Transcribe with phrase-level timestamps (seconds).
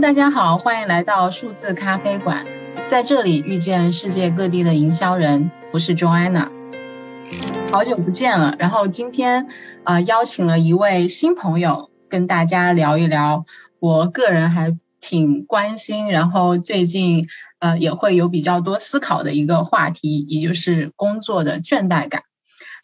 [0.00, 2.46] 大家好，欢迎来到数字咖啡馆，
[2.88, 5.50] 在这里遇见世界各地的营销人。
[5.74, 6.48] 我是 Joanna，
[7.70, 8.56] 好久不见了。
[8.58, 9.48] 然后今天
[9.84, 13.44] 啊，邀请了一位新朋友，跟大家聊一聊
[13.78, 22.22] 我个人还挺关心，然后最近呃也会有比较多思考的一个话题，也就是工作的倦怠感。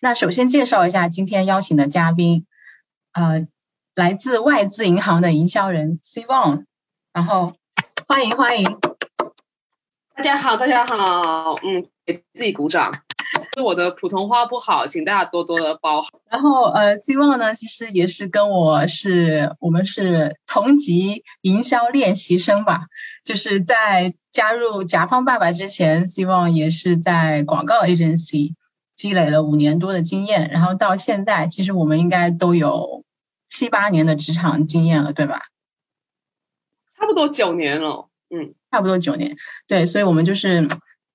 [0.02, 2.44] 那首先介绍一下今天邀请的嘉宾，
[3.14, 3.46] 呃，
[3.94, 6.65] 来自外资银行的营销人 C Wang。
[7.16, 7.54] 然后，
[8.06, 8.78] 欢迎欢迎，
[10.14, 12.92] 大家好，大家好，嗯，给自己鼓掌。
[13.56, 16.10] 是我的普通话不好，请大家多多的包涵。
[16.30, 22.82] 然后，呃，希望呢，其实也是跟我是，我们是同级营销练习生吧。
[23.24, 28.52] 就是在加入甲方爸爸之前，希望也是在广告 agency
[28.94, 33.04] 积累了五年多的经验，然后到现在，其实我们应该都有
[33.48, 35.40] 七八年的职场经验了，对吧？
[37.06, 39.36] 差不多九年了，嗯，差不多九年，
[39.68, 40.66] 对，所以我们就是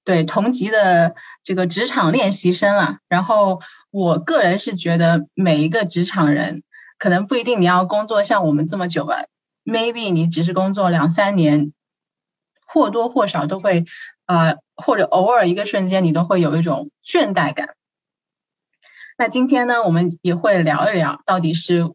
[0.06, 3.00] 对同级的这个职场练习生了。
[3.10, 6.64] 然后我个人是觉得每一个职场人，
[6.98, 9.26] 可能不一定你要工作像我们这么久吧
[9.66, 11.74] ，maybe 你只是工作两三年，
[12.66, 13.84] 或多或少都会，
[14.28, 17.76] 呃，或者偶尔一个瞬间你都会有一种倦怠感。
[19.18, 21.92] 那今天呢，我们也会聊一聊，到底是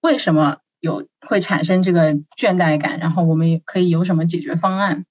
[0.00, 0.58] 为什么。
[0.80, 5.04] 有会产生这个倦怠感，然后我们也可以有什么解决方案？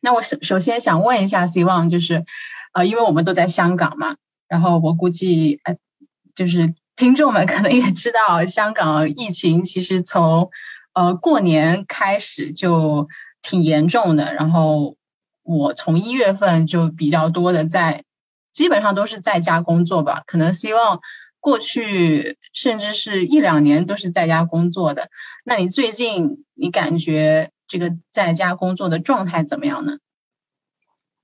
[0.00, 2.24] 那我首首先想问一下，希望就是，
[2.72, 4.16] 呃，因为我们都在香港嘛，
[4.48, 5.76] 然后我估计，呃，
[6.34, 10.50] 就是听众们 可能也知道，香港疫情其实从
[10.94, 13.08] 呃过年开始就
[13.42, 14.96] 挺严重的，然后
[15.42, 18.04] 我从一月份就比较多的在，
[18.52, 21.00] 基本上都是在家工作吧，可能希望。
[21.40, 25.08] 过去甚至是一两年都是在家工作的，
[25.44, 29.98] 那你最近你感觉这个在家工作的状态怎么样呢？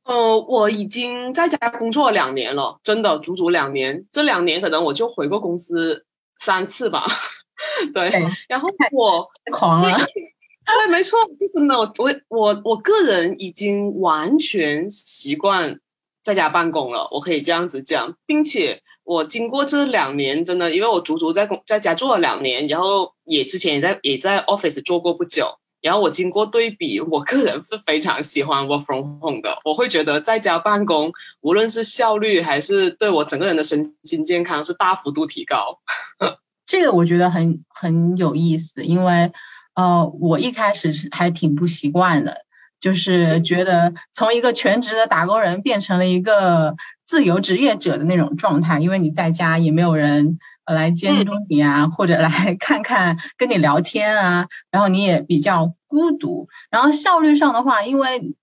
[0.05, 4.07] 呃，我已经在家工作两年了，真的足足两年。
[4.11, 6.07] 这两年可能我就回过公司
[6.39, 7.05] 三次吧。
[7.93, 8.11] 对，
[8.49, 9.97] 然后我狂了。
[9.97, 15.81] 对，没错，就是呢，我我我个人已经完全习惯
[16.23, 18.84] 在家办公了，我可以这样子讲，并且。
[19.05, 25.47] 我经过这两年，真的，因为我足足在工在家做了两年，然后也之前也在也在 office 做过不久，
[25.83, 29.59] 然后我经过对比，我个人是非常喜欢 work from home 的。
[29.65, 31.13] 我会觉得在家办公，
[31.43, 35.81] 无论是效率还是对我整个人的身心健康是大幅度提高。
[36.67, 39.31] 这个我觉得很很有意思，因为
[39.75, 42.45] 呃，我一开始是还挺不习惯的。
[42.81, 56.49] 就是觉得从一个全职的打工人变成了一个自由职业者的那种状态，因为你在家也没有人来监督你啊，或者来 看看跟你聊天啊，然后你也比较孤独。
[56.71, 58.35] 然后效率上的话，因为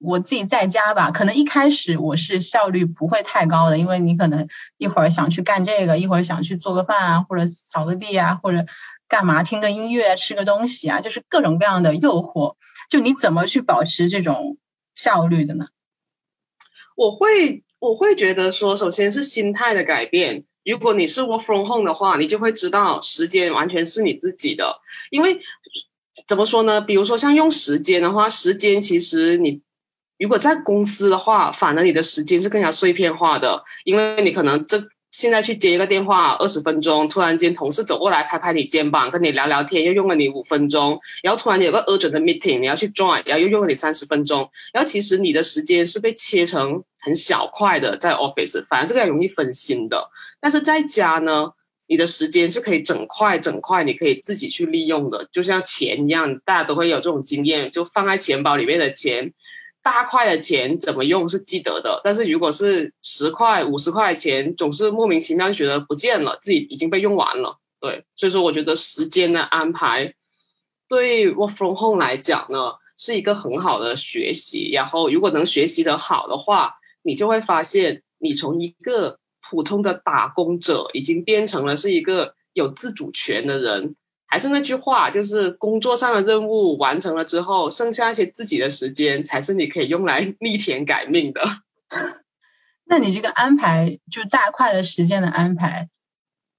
[0.00, 8.66] 我自己在家吧，可能一开始我是效率不会太高的，因为你可能一会儿想去干这个，一会儿想去做个饭啊，或者扫个地啊，或者
[9.08, 12.56] 干嘛听个音乐、吃个东西啊，就是各种各样的诱惑。
[12.90, 14.58] 就你怎么去保持这种
[14.94, 15.68] 效率的呢？
[16.96, 20.44] 我会我会觉得说，首先是心态的改变。
[20.64, 24.80] 如果你是 work from home 的话，你就会知道时间完全是你自己的。
[25.10, 25.40] 因为
[26.26, 26.80] 怎么说呢？
[26.80, 29.60] 比如说像用时间的话，时间其实你
[30.18, 34.82] 如果在公司的话，反而你的时间是更加碎片化的，因为你可能这。
[35.10, 50.10] 现在去接一个电话，二十分钟，突然间同事走过来拍拍你肩膀，跟你聊聊天，又用了你五分钟，然后突然有个 urgent 的 meeting，你要去 join，然后又用了你三十分钟，然后其实你的时间是被切成很小块的，在 office，反而这个容易分心的。
[50.38, 51.50] 但是在家呢，
[51.86, 59.32] 你的时间是可以整块整块，你可以自己去利用的，就像钱一样，大家都会有这种经验，就放在钱包里面的钱。
[59.80, 67.58] 大块的钱怎么用是记得的，但是如果是十块、五十块钱，总是莫名其妙觉得不见了，自己已经被用完了。
[67.80, 70.12] 对，所以说我觉得时间的安排
[70.88, 74.70] 对 work from home 来讲呢，是一个很好的学习。
[74.72, 76.74] 然后如果能学习的好的话，
[77.08, 79.18] 你就会发现，你从一个
[79.48, 83.96] 普通的打工者，已经变成了是一个有自主权的人。
[84.26, 91.40] 还是那句话，就是工作上的任务完成了之后，剩下一些自己的时间，才是你可以用来 逆天改命的。
[92.84, 95.88] 那你这个安排，就大块的时间的安排，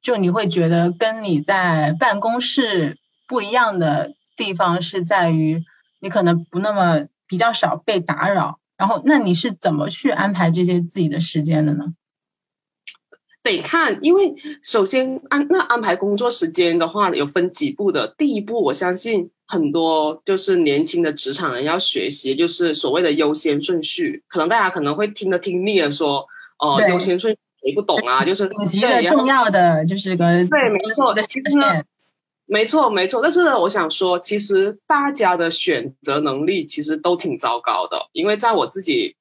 [0.02, 2.98] 就你会觉得跟你在办公室
[3.28, 5.64] 不一样的地方是在于，
[6.00, 8.60] 你可能不那么比较少被打扰。
[8.80, 11.94] 然后，那你是怎么去安排这些自己的时间的呢？
[13.44, 14.34] 得看，因为
[14.64, 18.16] 首先安那安排工作时间的话，有分几步的。
[18.18, 24.24] 第一步，我相信很多就是年轻的职场人要学习，就是所谓的优先顺序。
[24.30, 26.26] 可能大家可能会听得听腻了，说
[26.60, 28.24] 哦，优先顺序谁不懂啊？
[28.24, 31.84] 就是紧急的、重要的，就是个对，没错的实呢，
[32.50, 33.22] 没错没错。
[33.22, 39.16] 但是我想说，其实大家的选择能力其实都挺糟糕的，因为在我自己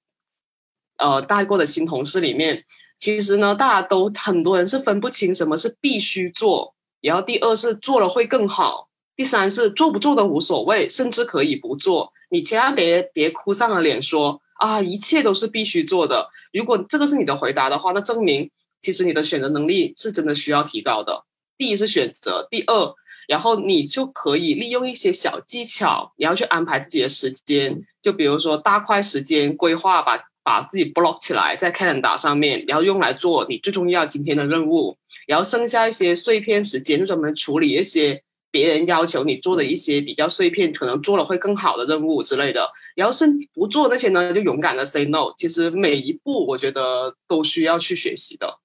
[0.96, 2.64] 呃带过的新同事里面。
[3.00, 12.12] 其实呢，大家都很多人是分不清什么是必须做，然后第二是做了会更好，第三是做不做都无所谓，甚至可以不做。
[12.28, 16.28] 你千万别别哭丧了脸说啊，一切都是必须做的。
[16.52, 21.24] 如果这个是你的回答的话，那证明其实你的选择能力是真的需要提高的。
[21.56, 22.94] 第一是选择，第二，
[23.28, 30.24] 然后你就可以利用一些小技巧，你要去安排自己的时间，就比如说大块时间规划吧。
[30.44, 34.96] 把自己 block 起来在 calendar 上面，然后用来做你最重要今天的任务，
[35.26, 42.66] 然后剩下一些碎片时间就专门处理一些别人要求你做的一些比较碎片，可能做了会更好的任务之类的。
[42.94, 45.34] 然后甚至不做那些呢，就勇敢的 say no。
[45.36, 48.58] 其实每一步我觉得都需要去学习的。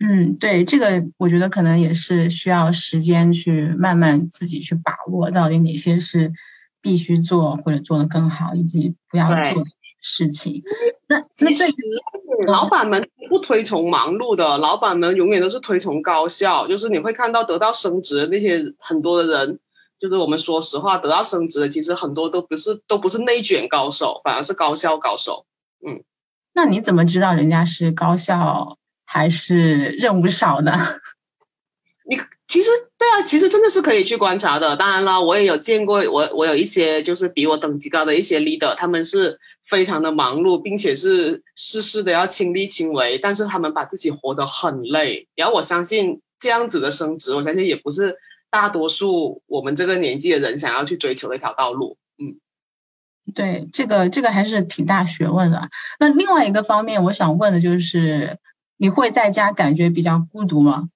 [0.00, 6.32] 嗯嗯，对，这个我觉得可能也是需要时间去慢慢自己去把握到底哪些是
[6.80, 9.70] 必须做或者做的更好，以及不要做的。
[10.02, 10.62] 事情，
[11.08, 11.64] 那其实
[12.46, 16.66] 老板们不推崇忙碌的，老板们永远都是推崇高效。
[16.66, 19.58] 就是你会看到得到升职的那些很多的人，
[19.98, 25.44] 就是我们说实话，得到升职的其实很多都不是都不是内卷高手，反而是高效高手。
[25.86, 26.02] 嗯，
[26.54, 28.78] 那你怎么知道人家是高效
[29.12, 30.70] 还是任务少呢？
[32.08, 32.16] 你
[32.46, 34.76] 其实对啊，其实真的是可以去观察的。
[34.76, 45.26] 当然了，我也有见过，我我有一些就是比我等级高的一些 leader，他们是非常的忙碌，并且是事事都要亲力亲为，但是他们把自己活得很累。
[45.34, 48.16] 然后我相信这样子的升职，我相信也不是
[48.48, 51.96] 大多数我们这个年纪的人想要去追求的一条道路。
[52.16, 52.38] 嗯，
[53.34, 55.68] 对，这个这个还是挺大学问的。
[55.98, 58.38] 那另外一个方面，我想问的就是，
[58.80, 60.88] 你会在家感觉比较孤独吗？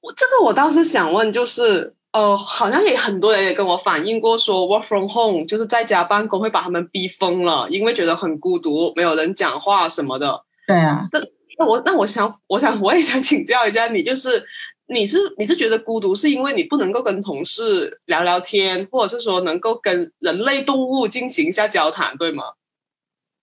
[0.00, 10.44] 我这个我倒是想问，就是呃，好像也很多人也跟我反映过，说 work from home 就是在家办公会把他们逼疯了，因为觉得很孤独，没有人讲话什么的。
[10.68, 11.18] 对啊，那
[11.58, 14.44] 那我那我想，我想我也想请教一下你，就是
[14.86, 22.44] 你是你是觉得孤独是因为你不能够跟同事聊聊天，或者是说能够跟人类动物进行一下交谈，对吗？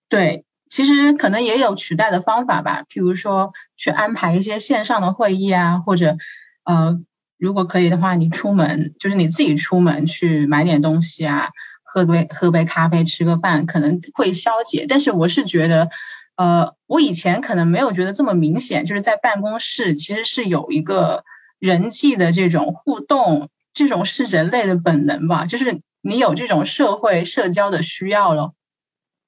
[0.08, 6.18] 对，其实可能也有取代的方法吧，譬如说去安排一些线上的会议啊，或者。
[6.66, 6.98] 呃，
[7.38, 11.50] 如果可以的话，你出门就是你自己出门去买点东西啊，
[11.84, 14.86] 喝杯喝杯咖啡，吃个饭，可能会消解。
[14.88, 15.90] 但是我是觉得，
[16.38, 21.26] 呃，我以前可能没有觉得这么明显，就是在办公室其实是有一个
[21.60, 28.54] 人际的这种互动，这种是人类的本能吧，就是你有这种社会社交的需要了。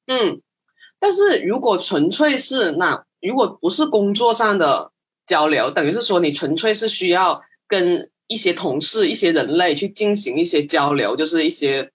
[0.07, 0.39] 嗯，
[0.99, 4.91] 但是如果纯粹是那，如果不是工作上的。
[5.27, 11.89] 交流等于是说，你纯粹是需要跟一些同事、一些人类去进行一些交流，就是一些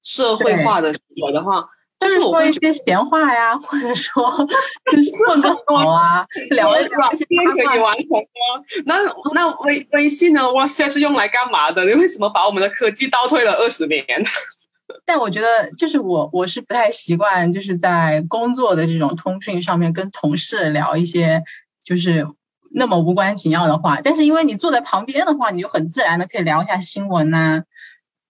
[0.00, 1.68] 社会化的有的话，
[1.98, 4.46] 但是说一些闲话呀，或者说
[4.92, 8.62] 就 是混个好啊，聊一聊天可以完成吗？
[8.86, 11.84] 那那微微信呢？WhatsApp 是用来干嘛的？
[11.84, 14.04] 你为什么把我们的科技倒退了二十年？
[15.04, 21.42] 但我觉得，就是我我是不太习惯，就是在工作的这种通讯上面跟同事聊一些，
[21.82, 22.26] 就是。
[22.74, 27.64] 那么无关紧要的话，但是因为你坐在旁边的话，你就很自然的可以聊一下新闻呐，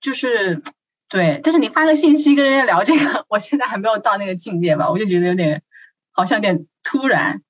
[0.00, 0.64] 就是
[1.08, 1.38] 对。
[1.44, 5.62] 但是你发个信息跟人家聊这个， 我现在还没有到那个境界吧，我就觉得有点
[6.10, 7.40] 好像有点突然。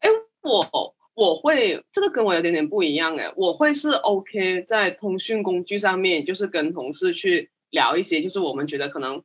[0.00, 0.10] 哎，
[0.42, 9.22] 我我会这个跟我有点点不一样哎，我会是 OK 在通讯工具上面，就是跟同事去聊一些，就是我们觉得可能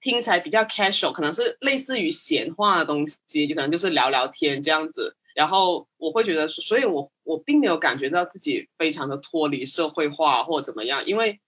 [0.00, 5.16] 听起来比较 casual，可能是类似于闲话的东西，可能就是聊聊天这样子。
[5.34, 11.40] 然后我会觉得，所以我我并没有感觉到自己非常的脱离社会化或怎么样，因为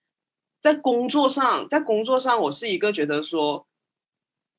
[0.59, 3.67] 在工作上，在工作上，我是一个觉得说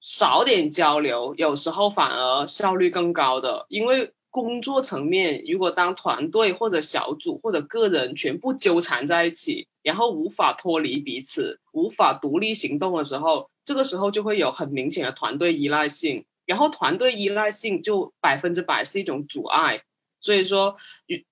[0.00, 3.66] 少点交流，有时候反而效率更高的。
[3.68, 16.24] 因为工作层面，如果当团队或者小组或者个人全部纠缠在一起，然后无法脱离彼此，无法独立行动的时候，这个时候就会有很明显的团队依赖性。
[16.44, 19.80] 然后团队依赖性就百分之百是一种阻碍，
[20.20, 20.76] 所以说，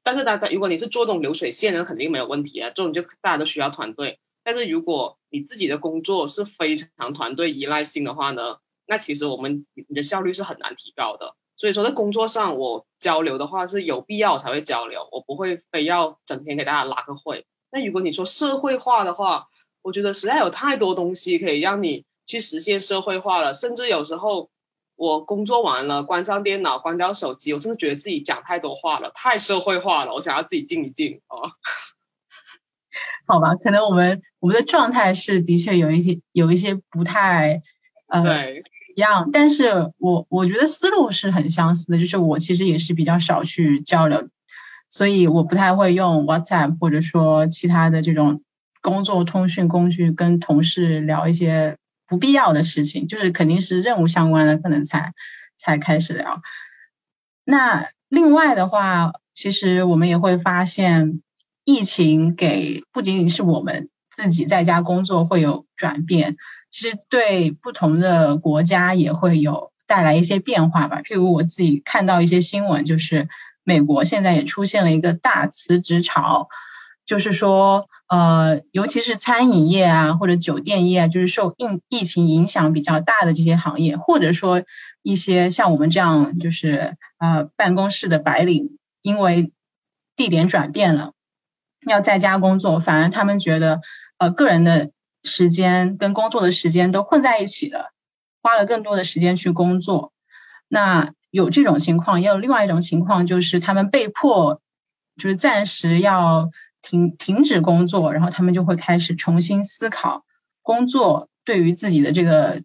[0.04, 4.20] 但是大家如果你是做这种流水线的，肯定没有问题啊，这种就大家都需要团队。
[4.44, 11.34] 但是如果你自己的工作是非常团队依赖性的话呢，那其实我们你的效率是很难提高的。
[11.56, 17.44] 所以说在工作上我交流的话是有必要才会交流，我不会非要整天给大家拉个会。
[17.74, 19.48] 那如果你说社会化的话，
[19.82, 24.48] 我觉得实在有太多东西可以让你去实现社会化了，甚至有时候。
[24.96, 30.14] 我工作完了，关上电脑，关掉手机，我真的觉得自己讲太多话了，太社会化了。
[30.14, 31.50] 我想要自己静一静哦。
[33.26, 37.60] 好吧，可能我们我们的状态是的确有一些有一些不太
[38.06, 38.62] 呃一
[39.00, 44.28] 样，但是我我觉得思路是很相似的，就是我其实也是比较少去交流，
[44.94, 48.42] 所以我不太会用 WhatsApp 或者说其他的这种
[48.80, 51.76] 工作通讯工具跟同事聊一些。
[52.06, 55.14] 不必要的事情，就是肯定是任务相关的，可能才
[55.56, 56.42] 才开始聊。
[57.46, 61.22] 那另外的话，其实我们也会发现，
[61.64, 66.36] 疫情给不仅仅是我们自己在家工作会有转变，
[66.68, 71.00] 其实对不同的国家也会有带来一些变化吧。
[71.00, 73.28] 譬如我自己看到一些新闻，就是
[73.64, 76.48] 美国现在也出现了一个大辞职潮，
[77.04, 77.88] 就是说。
[78.06, 84.62] 呃，尤其是餐饮业啊，或者酒店业啊，就是受疫疫情影响比较大的这些行业，或者说
[85.02, 89.52] 一些像我们这样，就是呃办公室的白领，因为
[90.16, 91.12] 地点转变了，
[91.86, 93.80] 要在家工作，反而他们觉得
[94.18, 94.90] 呃个人的
[95.24, 97.90] 时间跟工作的时间都混在一起了，
[98.42, 100.12] 花了更多的时间去工作。
[100.68, 104.60] 那有这种情况，也有另外一种情况，就是他们被迫
[105.16, 106.50] 就是暂时要。
[106.86, 110.22] 停停止工作，然后他们就会开始重新思考
[110.60, 112.62] 工作对于自己的这个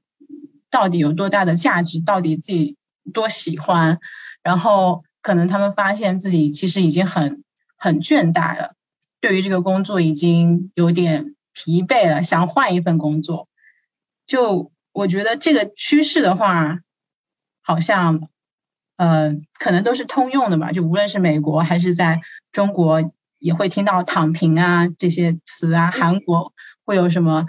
[0.70, 2.76] 到底有多大的价值，到底自己
[3.14, 4.00] 多喜欢，
[4.44, 7.46] 然后可能他们发现自己其实已经很
[7.78, 8.74] 很倦怠了，
[9.22, 13.48] 对于这个工作已经有点疲惫了，想换一份工作。
[14.28, 16.80] 就我觉得这个趋势的话，
[17.62, 18.28] 好像
[19.00, 22.20] 呃可能都是通用的吧，就无论是美国还是在
[22.52, 23.12] 中国。
[23.42, 26.52] 也会听到“躺平”啊这些词啊，韩国
[26.84, 27.46] 会有什么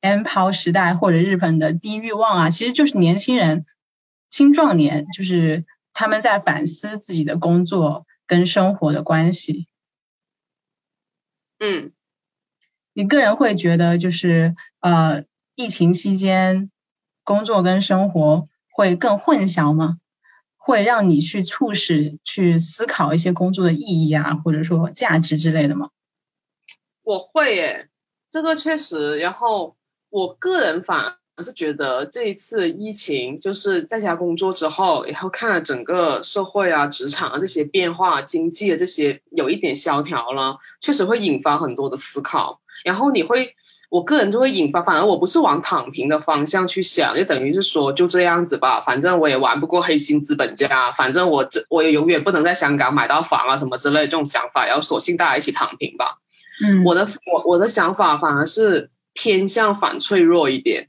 [0.00, 3.66] “M 抛时代”或者日本的低欲望啊，其实就是年轻人、
[4.30, 9.66] 青壮年，就是他们在反思自己的工作跟生活的关系。
[11.58, 11.92] 嗯，
[12.94, 16.70] 你个人会觉得就是呃，疫情期间
[17.24, 19.98] 工作跟生活会更混淆吗？
[20.62, 25.88] 会让你去促使去思考一些工作的意义啊，或者说价值之类的吗？
[27.02, 27.88] 我会耶，
[28.30, 29.16] 这个确实。
[29.18, 29.74] 然后
[30.10, 42.60] 我个人反而是觉得这一次疫情，就是在家工作之后，然后看了整个社会啊、职场啊这些变化、经济的这些有一点萧条了，确实会引发很多的思考。
[42.84, 43.56] 然后你会。
[43.90, 56.18] 我个人就会引发，反而我不是往躺平的方向去想，就等于是说就这样子吧，反正我也玩不过黑心资本家，反正我这我也永远不能在香港买到房啊什么之类这种想法，然后索性大家一起躺平吧。
[56.64, 60.88] 嗯，我的我我的想法反而是偏向反脆弱一点，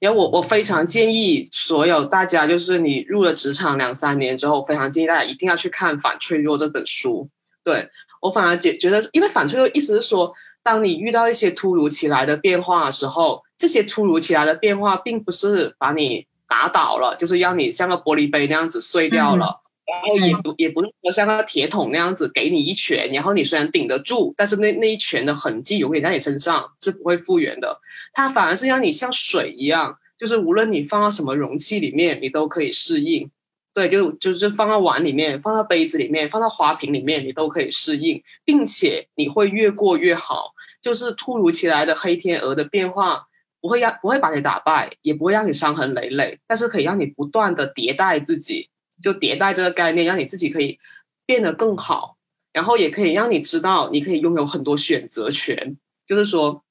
[0.00, 7.30] 因为我我非常建议所有大家，就是你入了职场两三年之后，非常建议大家一定要去看《反脆弱》这本书。
[7.64, 7.88] 对
[8.20, 10.34] 我反而觉觉得，因为反脆弱意思是说。
[10.62, 27.80] 当你遇到一些突如其来的变化的时候，这些突如其来的变化并不是把你打倒了，就是让你像个玻璃杯那样子碎掉了，然后也不也不是说像个铁桶那样子给你一拳，然后你虽然顶得住，但是那那一拳的痕迹永远在你身上是不会复原的。
[28.12, 33.30] 它反而是让你像水一样，就是无论你放到什么容器里面，你都可以适应。
[33.74, 40.51] 对，就就是放到碗里面，放到杯子里面，放到花瓶里面，你都可以适应，并且你会越过越好。
[40.82, 43.28] 就是突如其来的黑天鹅的变化，
[43.60, 48.68] 不会让不会把你打败，也不会让你伤痕累累，但是可以让你不断的迭代自己。
[49.02, 50.78] 就迭代这个概念，让你自己可以
[51.26, 52.16] 变得更好，
[52.52, 55.76] 然后也可以让你知道，你可以拥有很多选择权。
[56.06, 56.62] 就是说，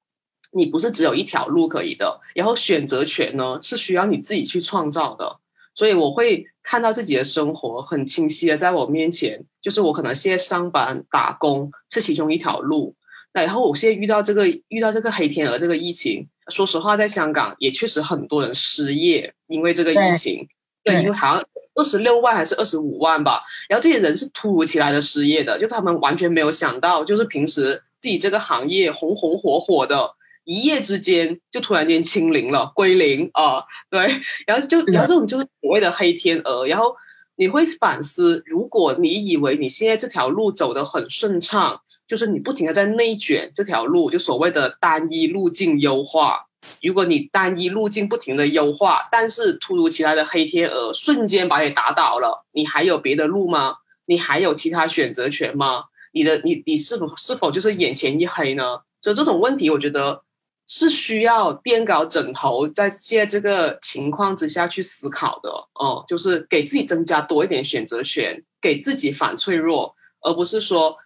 [0.51, 5.39] 你不是只有一条路可以的，然后选择权呢是需要你自己去创造的。
[5.73, 12.95] 所以我会看到自己的生活很清晰的在我面前，就是我可能现在上班打工是其中一条路，
[13.33, 20.47] 那然后我现在遇到这个遇到这个黑天鹅这个疫情，说实话，在香港也确实很多人失业，因为这个疫情，
[20.83, 21.45] 对，因为好像
[21.75, 30.15] 二十六万还是二十五万吧，然后这些人是突如其来的失业的，就他们完全没有想到，就是平时自己这个行业红红火火的。
[30.43, 34.07] 一夜之间就突然间清零了，归零啊，对，
[34.47, 36.95] 然后就然后这种就是所谓的黑天鹅，然后
[37.35, 41.79] 你会反思，如果你以为你现在这条路走得很顺畅，
[42.11, 46.45] 就是你不停的在内卷这条路，就所谓的单一路径优化，
[46.83, 53.77] 如果你单一路径不停的优化，但是突如其来的黑天鹅瞬间把你打倒了，你还有别的路吗？
[54.07, 55.85] 你还有其他选择权吗？
[56.11, 58.81] 你的你你是否是否就是眼前一黑呢？
[59.01, 60.21] 所以这种问题，我觉得
[60.67, 65.49] 是需要垫高枕头，在现在这个情况之下去思考的。
[65.75, 70.97] 哦，就是给自己增加多一点选择权，给自己反脆弱，而不是说。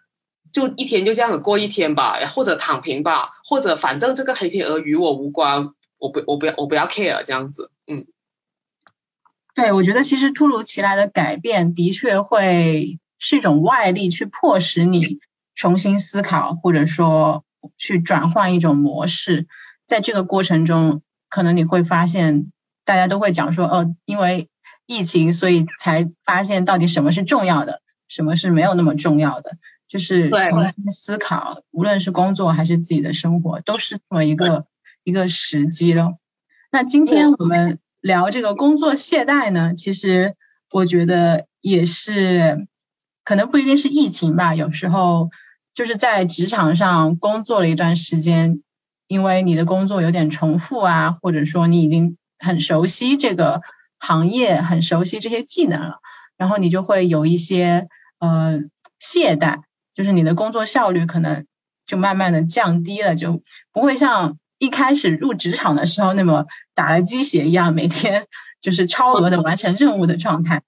[0.55, 8.05] 就一天就这样子过一天吧，或者躺平吧，或者反正这个黑天鹅与我无关，我不我不要我不要 care 这样子，嗯，
[9.53, 15.19] 对，我觉得其实突如其来的改变的确会是一种外力去迫使你
[15.55, 17.43] 重新思考，或者说
[17.77, 19.47] 去转换一种模式，
[19.85, 22.53] 在这个过程中，可能你会发现
[22.85, 24.49] 大家都会讲说，哦，因为
[24.85, 29.57] 疫情，所以才发现到底什么是重要的，什么是没有那么重要的。
[29.87, 34.65] 就是重新思考，无论是工作还是自己的生活，都是这么一个
[35.03, 36.15] 一个时机了。
[36.71, 40.35] 那今天我们聊这个工作懈怠呢，其实
[40.71, 42.67] 我觉得也是，
[43.23, 44.55] 可能不一定是疫情吧。
[44.55, 45.29] 有时候
[45.73, 48.61] 就是在职场上工作了一段时间，
[49.07, 53.61] 因为你的工作有点重复啊，或者说你已经很熟悉这个
[53.99, 55.99] 行业，很熟悉这些技能了，
[56.37, 57.87] 然后你就会有一些
[58.19, 58.59] 呃
[58.99, 59.61] 懈怠。
[59.95, 61.45] 就是你的工作效率可能
[61.87, 68.27] 就慢慢的降低了，就不会像一开始入职场的时候那么打了鸡血一样，每天
[68.61, 70.63] 就是超额的完成任务的状态。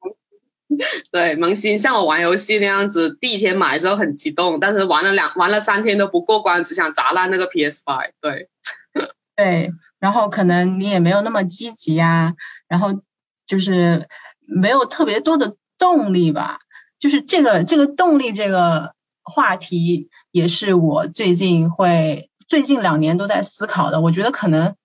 [1.12, 8.12] 对，萌新像我玩游戏那样子，第一天买的时候很激动，但是玩了两玩了三天都不过关，只想砸烂那个 PS Five。
[8.22, 8.50] 对，
[9.36, 12.34] 对，然后可能你也没有那么积极啊，
[12.68, 13.02] 然后
[13.46, 14.08] 就是
[14.46, 16.60] 没有特别多的动力吧，
[17.00, 18.96] 就是这个这个动力这个。
[19.30, 24.00] 话题也是我最近会最近两年都在思考的。
[24.00, 24.76] 我觉得可能，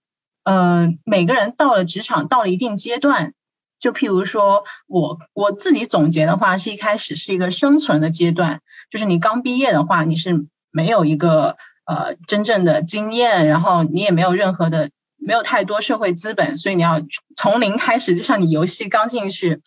[0.42, 3.34] 嗯，每个人到了职场到了一定阶段，
[3.78, 11.56] 就譬如说我我自己总结的话，是一开始是一个生存的阶段，就是你刚毕业的话，你是没有一个
[11.86, 17.00] 呃真正的经验，然后你也没有任何的没有太多社会资本，所以你要
[17.36, 19.62] 从零开始，就像你游戏刚进去。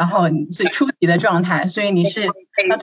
[0.00, 2.22] 然后你是初级的状态，所以你是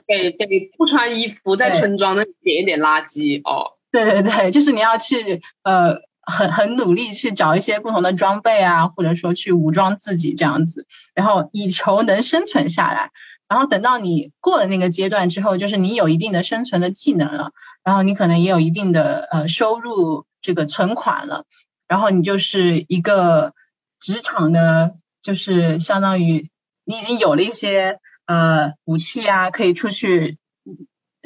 [0.06, 3.72] 给给给不穿衣服在村庄那捡一点垃圾哦。
[3.90, 13.10] 对对对，就是你要去呃很很努力去找一些不同的装备啊，或者说去武装自己这样子，然后以求能生存下来。
[13.48, 17.50] 然后等到你过了那个阶段之后，就是你有一定的生存的技能了，
[17.82, 21.46] 然后你可能也有一定的呃收入这个存款了，
[21.88, 23.54] 然后你就是一个
[23.98, 26.48] 职场的，就是相当于。
[26.88, 30.38] 你已经有了一些呃武器啊，可以出去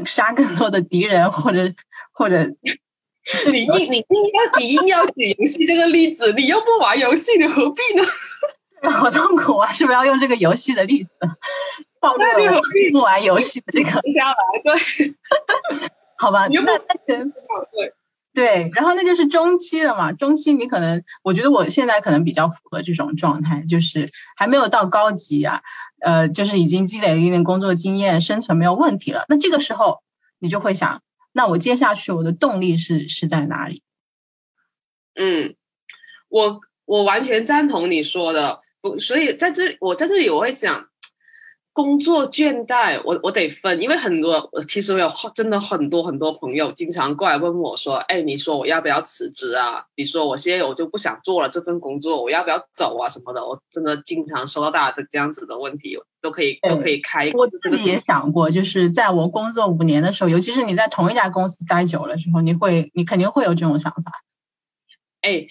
[0.05, 1.73] 杀更多的敌人，或者
[2.13, 2.49] 或 者
[3.49, 8.03] 你硬你硬要你硬要举游戏这个例子，你又不玩游戏，你何必呢？
[8.91, 9.71] 好痛苦啊！
[9.73, 11.17] 是不是要用这个游戏的例子？
[12.01, 14.01] 暴露了不玩游戏的这个下
[14.35, 15.15] 来，对，
[16.19, 17.95] 好吧，那那对。
[18.35, 20.13] 对，然后那就是中期了嘛。
[20.13, 25.61] 中期你可能，我觉得我现在可能比较符合这种状态，就是还没有到高级啊，
[26.01, 29.27] 呃，就是已经积累了一定工作经验，生存没有问题了。
[29.29, 30.03] 那这个时候
[30.39, 33.83] 你就会想，那我接下去我的动力是是在哪里？
[35.15, 35.55] 嗯，
[36.29, 38.61] 我我完全赞同你说的，
[38.99, 40.89] 所以在这里我在这里我会讲。
[41.75, 49.83] 工作倦怠，我我得分，因为很多，其实我有真的很多很多朋友经常过来问我说：“哎，你说我要不要辞职啊？
[49.97, 57.31] 你说我现在我就不想做了这份工作，我要不要走啊什么的？”我真的经常收到大家的这样子的问题，都可以都可以开。
[57.33, 64.13] 我自己也想过，就是在我工作五年的时候，尤其是你在同一家公司待久了之后，你会你肯定会有这种想法。
[65.23, 65.47] 哎，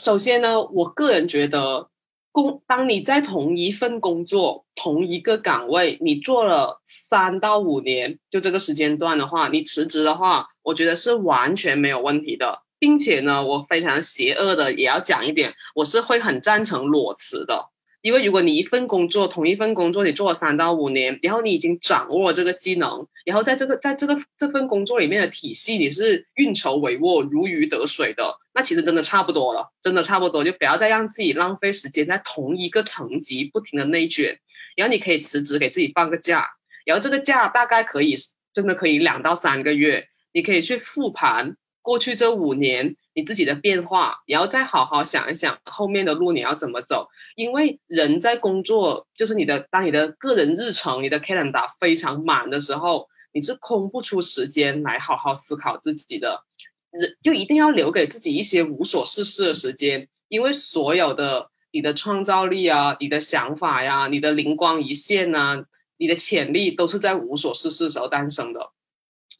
[0.00, 1.89] 首先呢，我个人觉得。
[2.32, 17.70] 工，当你在同一份工作、同一个岗位，你做了三到五年，就这个时间段的话，你辞职的话，我觉得是完全没有问题的，并且呢，我非常邪恶的也要讲一点，我是会很赞成裸辞的。
[18.02, 34.38] 因为如果你一份工作，同一份工作你做了三到五年，然后你已经掌握了这个技能，然后在这个在这个这份工作里面的体系，你是运筹帷幄、如鱼得水的，那其实真的差不多了，真的差不多，就不要再让自己浪费时间在同一个层级不停的内卷。
[34.76, 36.48] 然后你可以辞职，给自己放个假，
[36.84, 38.14] 然后这个假大概可以
[38.52, 42.96] 真的可以两到三个月，你可以去复盘过去这五年。
[43.12, 47.08] 你自己的变化，然后再好好想一想后面的路你要怎么走。
[47.34, 56.44] 因为人在工作，就是你的当你的个人日程、你的 calendar 非常满的时候，你是空不出时间来好好思考自己的。
[56.90, 65.64] 人就一定要留给自己一些无所事事的时间，因为所有的你的创造力啊、你的想法呀、你的灵光一现啊、
[65.98, 68.70] 你的潜力都是在无所事事时候诞生的，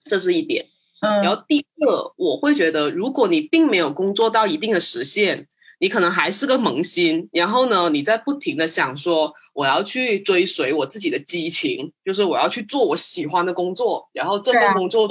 [0.04, 0.66] 这是一点。
[1.00, 5.48] 嗯，然后第二，我会觉得，如果你并没有工作到一定的实现，
[5.80, 15.08] 你可能还是个萌新，然后呢，你在不停的想说，我要去追随我自己的激情，就是我要去做我喜欢的工作，然后这份工作。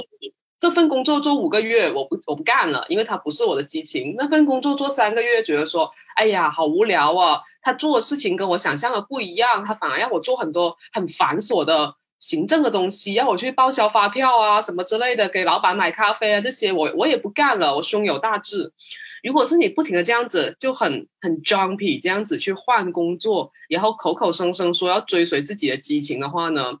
[0.60, 4.14] 这份工作做五个月，我不我不干了，因为它不是我的激情。
[4.18, 7.40] 那份工作做三个月，觉得说，哎呀，好无聊啊！
[7.62, 18.72] 他做的事情跟我想象的不一样，他反而要我做很多很繁琐的行政的东西，要我去报销发票啊什么之类的，给老板买咖啡啊这些，我我也不干了，我胸有大志。
[19.22, 26.78] 如果是你不停的这样子，就很很 jumpy 这样子去换工作，然后口口声声说要追随自己的激情的话呢，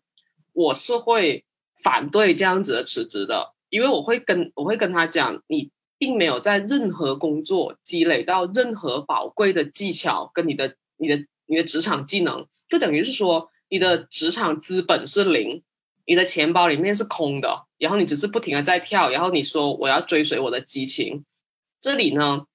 [0.52, 1.44] 我是会
[1.82, 15.62] 反对这样子的辞职的，因为我会跟我会跟他讲，你并没有在任何工作积累到任何宝贵的技巧跟你的你的你的职场技能，就等于是说你的职场资本是零，
[16.04, 21.24] 你的钱包里面是空的，然后你只是不停的在跳，然后你说我要追随我的激情。
[21.80, 22.46] 这里呢，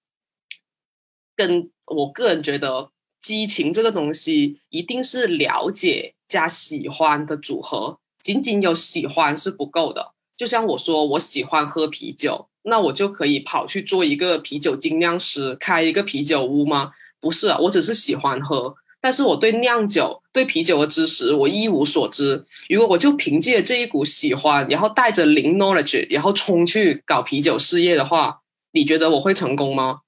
[1.35, 10.14] 跟我个人觉得，激情这个东西一定是了解加喜欢的组合，仅仅有喜欢是不够的。
[10.37, 16.91] 就像我说，我喜欢喝啤酒，那我就可以跑去做一个啤酒精酿师，开一个啤酒屋吗？
[17.21, 22.45] 不是，我只是喜欢喝，但是我对酿酒、对啤酒的知识我一无所知。
[22.69, 28.41] 如果我就凭借这一股喜欢，然后带着零 knowledge，然后冲去搞啤酒事业的话，
[28.73, 30.01] 你觉得我会成功吗？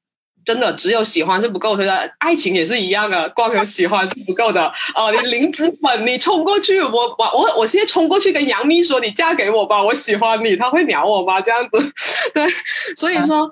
[0.47, 4.65] 真的，只有喜欢是不够的，爱情也是一样的，光有喜欢是不够的。
[4.95, 11.41] 哦，你零资本，你冲过去，我我我我现在冲过去跟杨幂说，你嫁给我吧，我喜欢你，他会鸟我吗？
[11.41, 11.77] 这样子，
[12.33, 12.47] 对，
[12.95, 13.51] 所以说，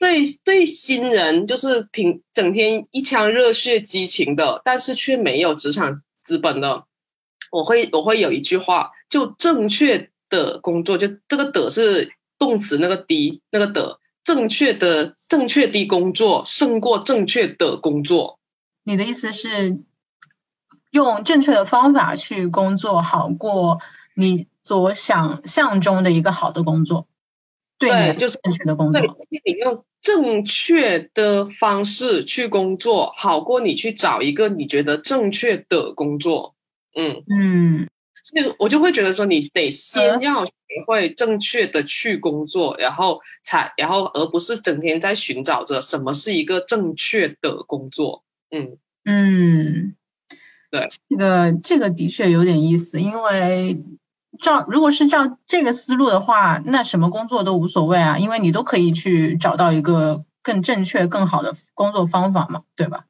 [0.00, 6.82] 对对新人就是平整天一腔热血激情的，但是却没有职场资本的，
[7.52, 14.00] 我会我会有一句话，就正确的工作，就这个的是动词那个的，那个的。
[14.24, 18.38] 正确的正确的工作胜过正确的工作。
[18.84, 19.80] 你的意思是
[20.90, 23.80] 用正确的方法去工作，好过
[24.14, 27.06] 你所想象中的一个好的工作。
[27.78, 29.00] 对，就是正确的工作。
[29.00, 29.08] 对，
[29.44, 36.54] 你用正确的方式去工作，好过你去找一个你觉得正确的工作。
[36.94, 37.88] 嗯嗯。
[38.24, 40.52] 所以我就会觉得说，你得先要学
[40.86, 48.24] 会正确的去工作，然后才，然后而不是整天在寻找着什么是一个正确的工作。
[48.50, 49.94] 嗯嗯，
[50.70, 53.84] 对，这个这个的确有点意思，因为
[54.40, 63.04] 照如果是照这个思路的话，那什么工作都无所谓啊，因为你都可以去找到一个更正确、更好的工作方法嘛，对吧？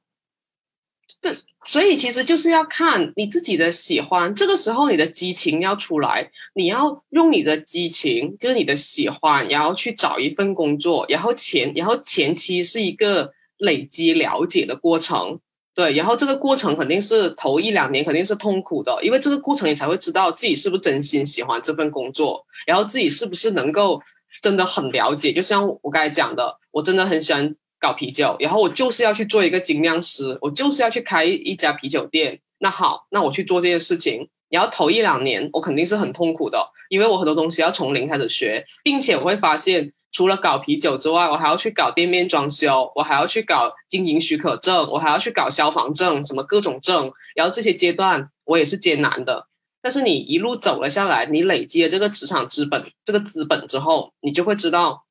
[1.20, 1.30] 对，
[1.64, 15.38] 所以其实就是要看你自己的喜欢，这个时候你的激情要出来，你要用你的激情，就是你的喜欢，然后去找一份工作，然后前然后前期是一个累积了解的过程，
[15.74, 24.00] 对，然后这个过程肯定是头一两年肯定是痛苦的，因为这个过程你才会知道自己是不是真心喜欢这份工作，然后自己是不是能够
[24.40, 27.54] 真的很了解，就像我刚才讲的，我真的很喜欢。
[27.82, 32.40] 搞啤酒，然后我就是要去做一个精酿师，我就是要去开一家啤酒店。
[32.58, 34.28] 那好，那我去做这件事情。
[34.48, 47.10] 然后头一两年，我肯定是很痛苦的，因为我很多东西要从零开始学，并且我会发现，除了搞啤酒之外，我还要去搞店面装修，我还要去搞经营许可证，我还要去搞消防证，什么各种证。
[47.34, 49.48] 然后这些阶段我也是艰难的，
[49.80, 55.04] 但是你一路走了下来，你累积了这个职场资本，这个资本之后，你就会知道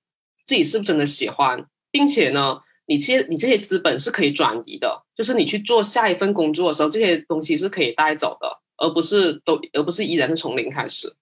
[0.45, 1.65] 自己是不是真的喜欢。
[1.91, 11.13] 并且呢，你这些你这些资本是可以转移的，就是你去做下一份工作的时候，这些东西是可以带走的，而不是都而不是依然是从零开始。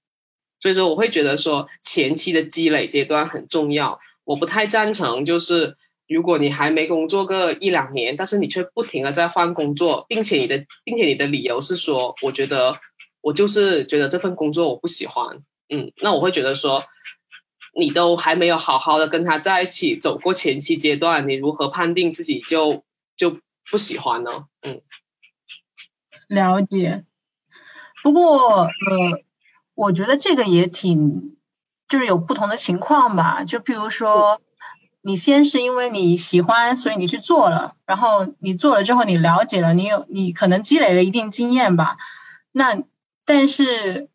[0.61, 3.99] 所以说，我会觉得说前期的积累阶段很重要。
[4.23, 5.75] 我不太赞成，就是
[6.07, 12.77] 如果你还没工作个一两年，但是你却不停的在换工作，并且你的并且你的理由是说，我觉得
[13.21, 15.37] 我就是觉得这份工作我不喜欢，
[15.69, 16.83] 嗯，那我会觉得说。
[17.79, 22.83] 你都还没有好好的跟他在一起走过前期阶段，你如何判定自己就
[23.15, 23.39] 就
[23.71, 24.45] 不喜欢呢？
[24.61, 24.81] 嗯，
[26.27, 27.05] 了解。
[28.03, 28.69] 不过呃，
[29.73, 31.37] 我觉得这个也挺，
[31.87, 33.43] 就是有不同的情况吧。
[33.43, 34.41] 就比如说，
[35.01, 41.95] 你先是因为你喜欢，所以你去做了，然后你做了之后，你了解了，你有你可能积累了一定经验吧。
[42.51, 42.83] 那
[43.25, 44.09] 但是。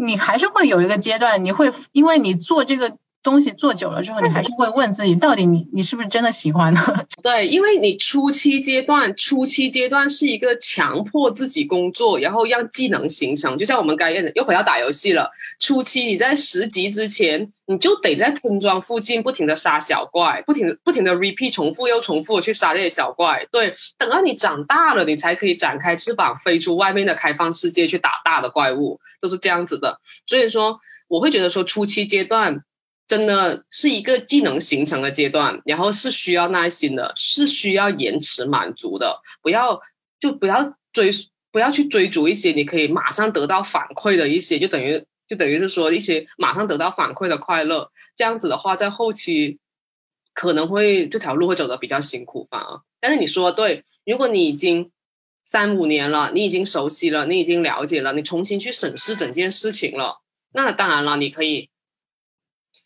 [0.00, 6.80] 你还是会有一个阶段，你会因为你做这个东西做久了之后，你还是会问自己，到底你你是不是真的喜欢呢？
[7.22, 13.56] 对，因为你初期阶段，初期阶段是一个强迫自己工作，然后让技能形成。
[13.56, 15.30] 就像我们该练的，又回到打游戏了。
[15.60, 23.46] 初期你在十级之前，你就得在村庄附近不停的杀小怪，不停不停的 repeat 重复又重复的去杀这些小怪。
[23.52, 30.00] 对，等到你长大了，你才可以展开翅膀飞出外面的开放世界去打大的怪物，都是这样子的。
[30.26, 32.64] 所以说，我会觉得说初期阶段。
[33.08, 39.20] 真的是一个技能形成的阶段，然后是需要耐心的，是需要延迟满足的。
[39.42, 39.78] 不要
[40.18, 41.10] 就不要追，
[41.50, 47.90] 不要去追逐一些你可以马上得到反馈的一些，就等于就等于是说一些马上得到反馈的快乐。
[48.16, 49.58] 这样子的话，在后期
[50.32, 52.82] 可能会这条路会走得比较辛苦，吧。
[53.00, 54.90] 但是你说的对，如果你已经
[55.44, 60.20] 三五年了，你已经熟悉了，你已经了解了，你重新去审视整件事情了，
[60.54, 61.68] 那当然了，你可以。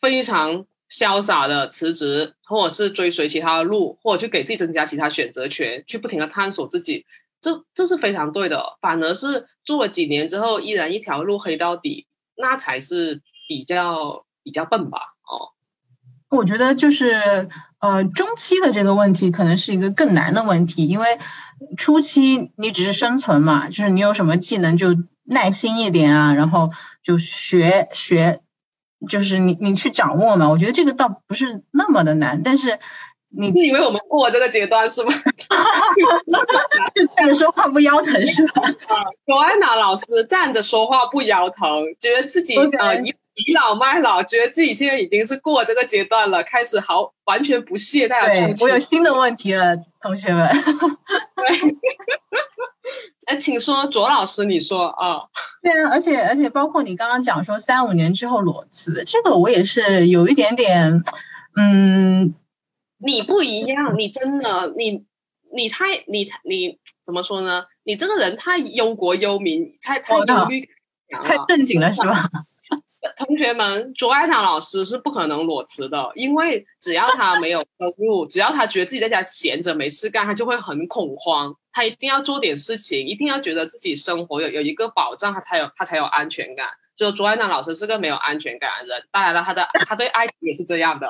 [0.00, 7.04] 非常潇洒的辞职，或者是追随其他的路，或者去给自己增加其他选择权，去不停的探索自己，
[7.40, 8.76] 这这是非常对的。
[8.80, 12.06] 反而是做了几年之后，依然一条路黑到底，
[12.36, 14.98] 那才是比较比较笨吧？
[15.28, 15.50] 哦，
[16.28, 17.48] 我觉得就是
[17.80, 21.18] 呃，中期的这个问题可能是一个更难的问题，因为
[21.76, 24.88] 初期你只是生存嘛，就是你有什么技能就
[25.24, 26.70] 耐心一点啊，然后
[27.02, 28.40] 就学学。
[29.08, 30.48] 就是你，你去掌握嘛。
[30.48, 32.78] 我觉得这个倒不是那么的难，但是
[33.28, 35.12] 你是以为我们过这个阶段是吗？
[36.94, 38.62] 就站着说话不腰疼是吧？
[39.26, 43.14] 罗安娜老师站着说话不腰疼，觉得自己呃倚
[43.46, 50.48] 倚老卖老，觉得自己现在已经是过这个阶段了，开始好完全不懈怠的出我有新的问题了，同学们。
[53.26, 55.22] 哎，请说，卓老师，你说啊？
[55.62, 61.02] 对啊，而且而且，包括你刚刚讲说三五年之后裸辞，这个我也是有一点点，
[61.56, 62.34] 嗯，
[62.98, 65.04] 你不一样，你真的，你
[65.54, 67.64] 你太你你怎么说呢？
[67.84, 70.68] 你这个人太忧国忧民，太太忧郁，
[71.22, 72.30] 太正经了，是吧？
[73.16, 81.54] 同学们，卓爱堂老师是不可能裸辞的，因为只要他没有收入，只要他觉得自己在家闲着没事干，他就会很恐慌。
[81.72, 86.68] 他一定要做点事情，一定要觉得自己生活有有一个保障，他才有他才有安全感。
[86.96, 91.08] 就卓爱堂老师是个没有安全感的人，当然了，他的 他对爱情也是这样的。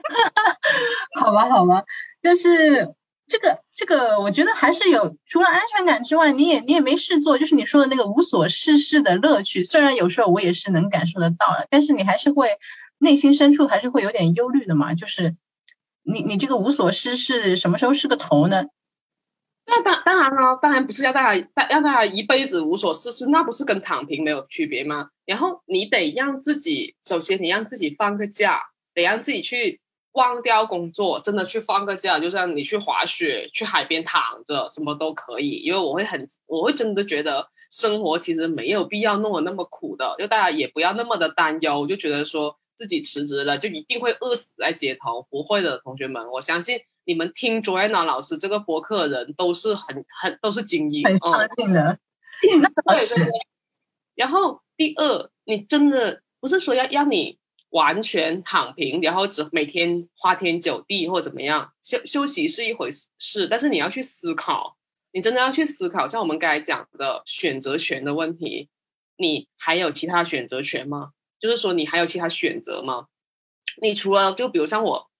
[1.20, 1.84] 好吧，好吧，
[2.22, 2.94] 但是。
[3.26, 9.64] 这个这个，我觉得还是有除了安全感之外，你也你也没事做，就是你说的那个无所事事的乐趣。
[9.64, 12.50] 虽然有时候我也是能感受得到了，但是你还是会
[12.98, 14.92] 内心深处还是会有点忧虑的嘛。
[14.92, 15.36] 就是
[16.02, 18.66] 你你这个无所事事什么时候是个头呢？
[19.66, 25.08] 那当当然了，当然不是要大家大要大家一辈子无所事事，那不是跟躺平没有区别吗？
[25.24, 28.60] 然后你得让自己，首先你让自己放个假，
[28.92, 29.80] 得让自己去。
[30.14, 35.56] 忘掉工作，真的去放个假，就像你去滑雪，去海边躺着，什么都可以。
[35.58, 51.98] 因为我会很，我会真的觉得生活其实没有必要弄得那么苦的，就大家也不要那么的担忧，就觉得说自己辞职了就一定会饿死在街头，不会的，同学们，我相信你们听 Joanna 老师这个博客的人都是很很都是精英，很上进的。
[52.60, 53.28] 那 对对。
[54.14, 57.36] 然后第二，你真的不是说要让你。
[57.74, 64.76] 完全躺平，然后只每天花天酒地或怎么样休休息是一回事，但是你要去思考，
[65.10, 68.68] 你真的要去思考，像我们刚才讲的选择权的问题，
[69.16, 71.14] 你还有其他选择权吗？
[71.40, 73.08] 就是说你还有其他选择吗？
[73.82, 75.10] 你除了就比如像我，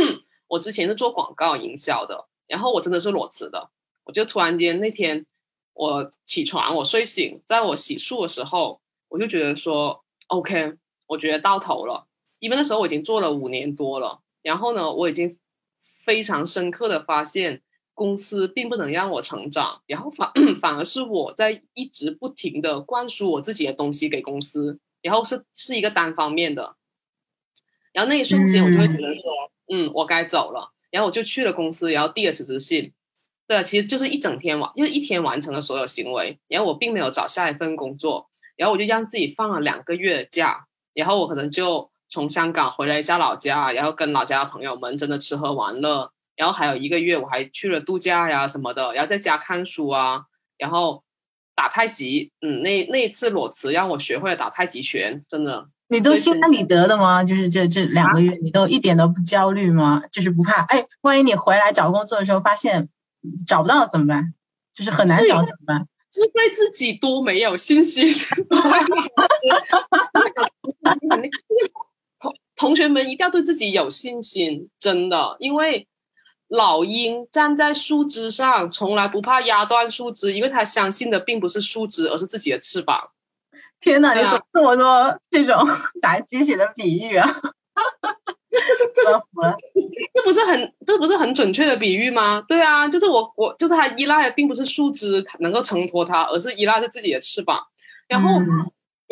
[0.48, 3.70] 我之前是做广告营销的，然后我真的是裸辞的，
[4.04, 5.24] 我就突然间那天
[5.72, 10.74] 我起床，我睡醒，在我洗漱的时候，我就觉得说 OK。
[11.12, 12.06] 我觉得到头了，
[12.38, 15.38] 因为那时候我已经做了五年多了，然后呢，我已经
[16.04, 17.62] 非常深刻的发现，
[17.94, 26.76] 公司并不能让我成长，然后反 反而是我在一直不停的灌输我自己的东西给公司，然后是是一个单方面的，
[27.92, 29.32] 然后那一瞬间我就会觉得说，
[29.70, 32.92] 嗯，我该走了，然后我就去了公司，然后递了辞职信，
[33.46, 40.66] 对，其实就是一整天完，就是一天完成了所有行为，然后我并没有找下一份工作，然后我就让自己放了两个月的假。
[40.94, 46.10] 然后我可能就从香港回来一下老家，然后跟老家的朋友们真的吃喝玩乐。
[46.34, 50.22] 然后还有一个月，我还去了度假呀什么的，然后在家看书啊，
[50.56, 51.04] 然后
[51.54, 52.32] 打太极。
[52.40, 55.68] 嗯，那那一次裸辞让我学会了打太极拳，真的。
[55.88, 57.22] 你都心安理得的吗？
[57.22, 60.02] 就是这这两个月，你都一点都不焦虑吗？
[60.10, 60.62] 就是不怕？
[60.62, 62.88] 哎，万一你回来找工作的时候发现
[63.46, 64.32] 找不到怎么办？
[64.74, 65.86] 就是很难找怎么办？
[66.10, 68.06] 是对自己多没有信心。
[72.20, 75.88] 同 同学们一定要对自己有信心，真的，因为
[76.48, 83.10] 老鹰站在树枝上，从来不怕压断树枝，因为他相信的并不是树枝，而是自己的翅膀。
[83.80, 85.66] 天哪，你怎么这么多这种
[86.00, 87.40] 打鸡血的比喻啊？
[88.48, 89.02] 这这这
[90.12, 92.44] 这不是很这不是很准确的比喻吗？
[92.46, 97.66] 对啊，就是我我就是他依赖的并不是树枝能够承托他，而是依赖着自己的翅膀。
[98.06, 98.38] 然后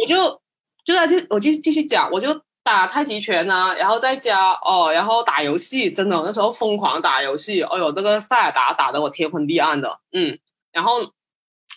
[0.01, 0.41] 我就
[0.85, 10.39] 就在就我就继续讲，我就打太极拳呢，然后在家哦，然后打游戏，真的那时候疯狂打游戏，哎呦，那个塞尔达打得我天昏地暗的，嗯，
[10.73, 11.13] 然后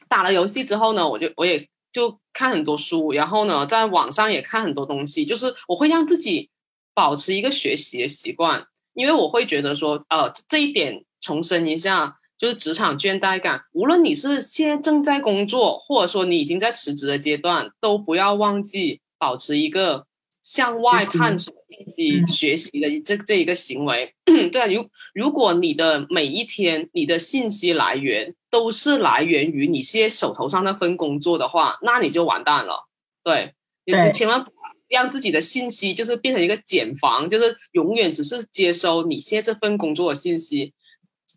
[0.08, 1.70] 打了游戏之后呢，我就我也。
[1.94, 5.26] 就看很多书，然后呢，在网上也看很多东西。
[5.26, 6.50] 就是我会让自己
[6.96, 13.62] 保持一个学习的习惯，因为我会觉得说，呃，这一点重申一下，就是职场倦怠感。
[13.72, 20.06] 无论你是现在正在工作，或者说你已经在辞职的阶段，都不要忘记保持一个
[20.42, 24.14] 向外探索、信息、学习的这这一个行为。
[24.26, 28.36] 对啊，如如果你的每一天，你的信息来源。
[28.54, 32.88] 都是来源于你现在手头上那份工作的话，那你就完蛋了。
[33.24, 34.46] 对，你千万
[34.88, 40.72] 让自己的信息就是变成一个茧房，就是永远只是接收你现在这份工作的信息。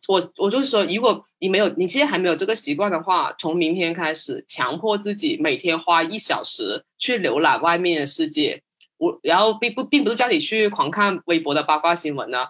[0.09, 8.63] 我我就是说，如果你没有，你现在还没有这个习惯的话，从明天开始，强迫自己每天花一小时去浏览外面的世界。
[8.99, 12.47] 我然后并不并不是叫你去狂看微博的八卦新闻呢，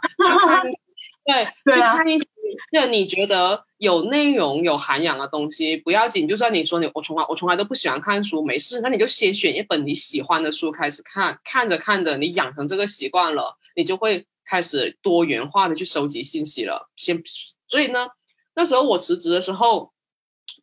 [1.25, 2.25] 对，去看一些
[2.71, 6.29] 就 你觉得有内容、有涵养的东西不要紧。
[6.29, 16.89] 就算你说你我从来我从来都不喜欢看书，没事，那你就先选一本你喜欢的书开始看，看着看着你养成这个习惯了，你就会开始多元化的去收集信息了。
[16.97, 17.23] 先，
[17.67, 18.07] 所以呢，
[18.55, 19.93] 那时候我辞职的时候，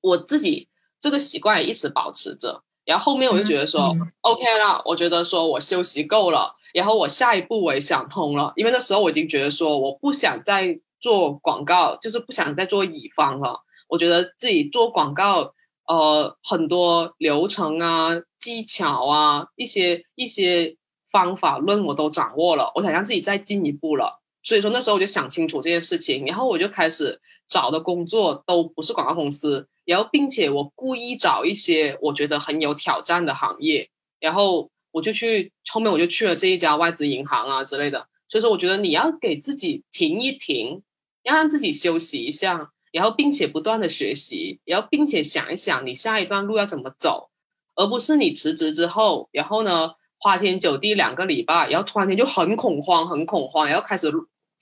[0.02, 0.70] 我自己
[1.00, 2.64] 这个习惯也一直保持着。
[2.86, 6.56] 然后后面我就觉得说，OK 了，我觉得说我休息够了。
[6.74, 13.62] 然后我下一步我也想通了，因为那时候我已经觉得说我不想再做广告，就是不想再做乙方了。
[13.88, 15.54] 我觉得自己做广告，
[15.88, 20.76] 呃，很多流程啊、技巧啊、一些一些
[21.14, 24.20] 方法论我都掌握了，我想让自己再进一步了。
[24.44, 34.70] 所以说那时候我就想清楚这件事情，然后我就开始找的工作都不是广告公司，然后并且我故意找一些我觉得很有挑战的行业，然后。
[34.96, 38.08] 我就去后面，我就去了这一家外资银行啊之类的。
[38.30, 40.84] 所以说，我觉得你要给自己停一停，
[41.24, 47.32] 要让自己休息一下，然后并且不断的学习，然后并且想一想你下一段路要怎么走，
[47.74, 49.94] 而不是你辞职之后，然后呢
[50.24, 54.10] 花天酒地两个礼拜，然后突然间就很恐慌，很恐慌，然后开始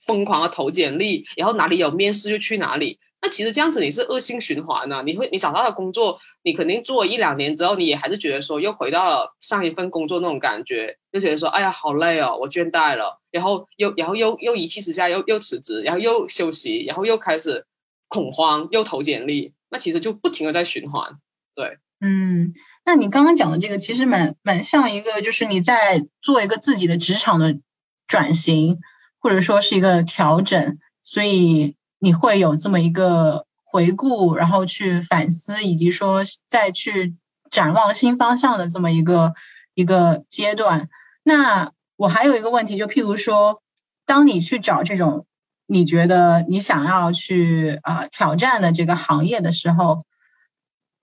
[0.04, 2.98] 疯狂的投简历，然后哪里有面试就去哪里。
[3.20, 5.04] 那其实这样子你是恶性循环呢？
[5.06, 17.64] 你会你找到的工作，你肯定做一两年之后，你也还是觉得说又回到了上一份工作那种感觉，就觉得说哎呀好累哦，我倦怠了，然后又 然后又又一气之下又又辞职，然后又休息，然后又开始
[18.08, 21.16] 恐慌，又投简历，那其实就不停的在循环。
[21.54, 22.52] 对，嗯，
[22.84, 27.58] 那你刚刚讲的这个其实蛮蛮像一个，就是你在做一个自己的职场的
[28.06, 28.78] 转型，
[29.18, 31.76] 或者说是一个调整，所以。
[32.04, 37.14] 你会有这么一个回顾，然后去反思，以及说再去
[37.48, 39.34] 展望新方向的这么一个
[39.74, 40.88] 一个阶段。
[41.22, 43.62] 那我还有一个问题，就譬如说，
[44.04, 45.26] 当你去找这种
[45.68, 50.02] 你觉得你想要去啊挑战的这个行业的时候，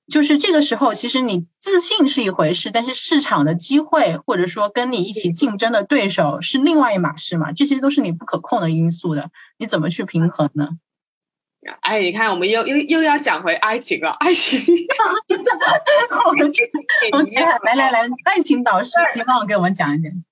[0.09, 7.51] 就是这个时候，其实你自信是一回事，但是市场的机会或者说跟你一起竞争的对手是另外一码事嘛？
[7.53, 10.69] 这些都是你不可控的因素的，你怎么去平衡呢？
[11.81, 14.11] 哎，你看，我们又又又要讲回爱情了。
[14.11, 14.59] 爱情，
[17.11, 17.25] 我们
[17.65, 20.23] 来来来，爱情导师，希望给我们讲一点。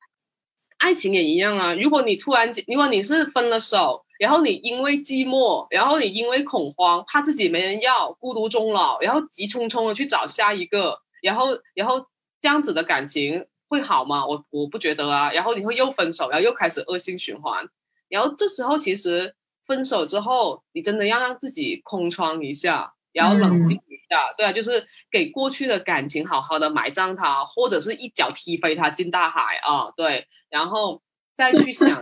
[0.80, 1.76] 爱情也一样啊。
[1.76, 12.06] 如果你突然，如果你是分了手，然后你因为寂寞，然后你因为恐慌，怕自己没人要，孤独终老，然后急匆匆的去找下一个，然后然后
[12.39, 14.25] 这样子的感情会好吗？
[14.25, 15.32] 我我不觉得啊。
[15.32, 17.67] 然后你会又分手，然后又开始恶性循环。
[18.10, 19.36] 然后这时候其实。
[19.67, 31.02] 分手之后，你真的要让自己空窗一下，然后冷静一下，对啊，就是给过去的感情好好的埋葬它，或者是一脚踢飞它进大海啊，对，然后
[31.35, 32.02] 再去想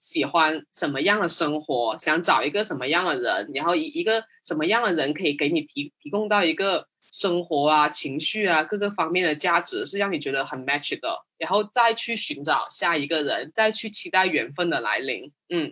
[0.00, 15.70] 喜欢什么样的生活，想找一个什么样的人，然后一一个什么样的人可以给你提提供到一个生活啊、情绪啊各个方面的价值，是让你觉得很 match 的，然后再去寻找下一个人，再去期待缘分的来临，嗯。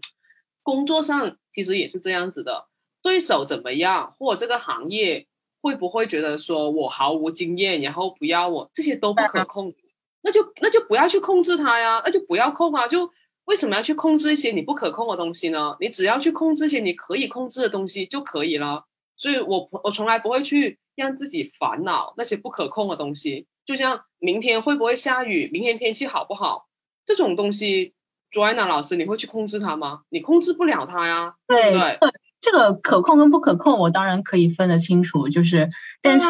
[0.65, 2.67] 工作上其实也是这样子的，
[3.01, 5.27] 对手怎么样，或者这个行业
[5.63, 9.73] 会不会觉得说我毫无经验，然后不要我，这些都不可控。
[10.21, 13.11] 那就那就不要去控制他呀，那就不要控啊，就
[13.49, 15.75] 为什么要去控制一些你不可控的东西呢？
[15.81, 18.85] 你只要去控制一些你可以控制的东西就可以了。
[19.17, 26.69] 所以我我从来不会去让自己烦恼那些不可控的东西，就像明天会不会下雨，明天天气好不好
[27.07, 27.95] 这种东西
[28.31, 30.03] ，Joanna 老师，你会去控制它吗？
[30.11, 31.35] 你控制不了它呀。
[31.47, 31.99] 对对，
[32.41, 35.71] 这个可控跟不可控，我当然可以分得清楚，就是，
[36.03, 36.29] 但是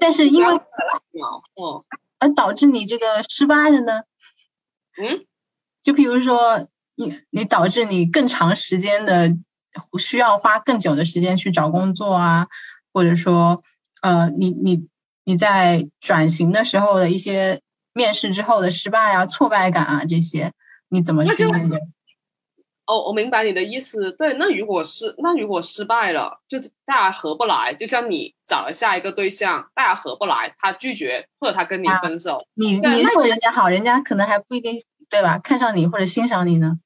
[0.00, 1.84] 但是因为哦，
[2.18, 4.02] 而导致你这个失败的呢？
[4.96, 5.26] 嗯，
[5.84, 6.66] 就比如说
[6.96, 9.36] 你你导致你更长时间的
[9.98, 12.48] 需要花更久的时间去找工作啊，
[12.92, 13.62] 或者说
[14.00, 14.88] 呃你你
[15.24, 17.60] 你在转型的时候的一些
[17.92, 20.52] 面试之后的失败啊、挫败感啊这些，
[20.88, 21.78] 你怎么去面对？
[22.86, 24.12] 哦，我明白你的意思。
[24.12, 34.78] 对，那如果是那如果失败了，就是大家合不来，就像你找了下一个对象，大家合不来，他拒绝或者他跟你分手，你你认为人家好，人家可能还不一定
[35.14, 35.38] 对吧？
[35.38, 36.78] 看上你或者欣赏你呢？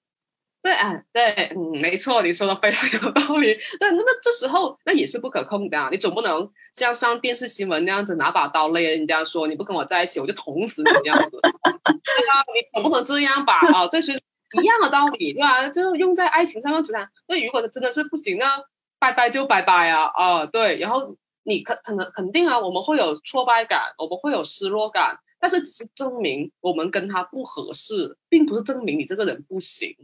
[0.62, 3.54] 对啊，对，嗯，没错，你说的非常有道理。
[3.78, 11.30] 对，那那这时候那也是不可控的，你总不能像上电视新闻那样子拿把刀勒人家说你不跟我在一起，我就捅死你这样子。
[11.40, 13.54] 对啊，你总不能这样吧？
[13.72, 14.18] 啊，对，所以。
[14.62, 15.68] 一样的道理，对吧？
[15.68, 17.06] 就用在爱情上用职场。
[17.26, 18.58] 那如果真的是不行，那
[18.98, 20.10] 拜拜就拜拜啊！
[20.14, 20.78] 啊，对。
[20.78, 21.14] 然后
[21.44, 29.96] 你可可能肯定啊，我们会有挫败感，我们会有失落感，但是只是证明我们跟他不合适，并不是证明你这个人不行。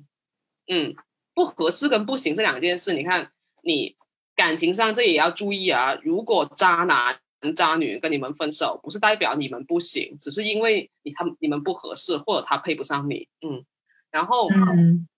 [0.67, 0.95] 嗯，
[1.35, 3.33] 不合适跟不行这两件事，你看
[3.63, 3.97] 你
[4.37, 5.99] 感情上这也要注意啊。
[6.03, 7.21] 如果渣男
[7.55, 13.29] 渣女跟你们分手，不是代表你们不行，只是因为你他你们不合适，或者他配不上你。
[13.41, 13.65] 嗯。
[14.11, 15.09] 然后，嗯，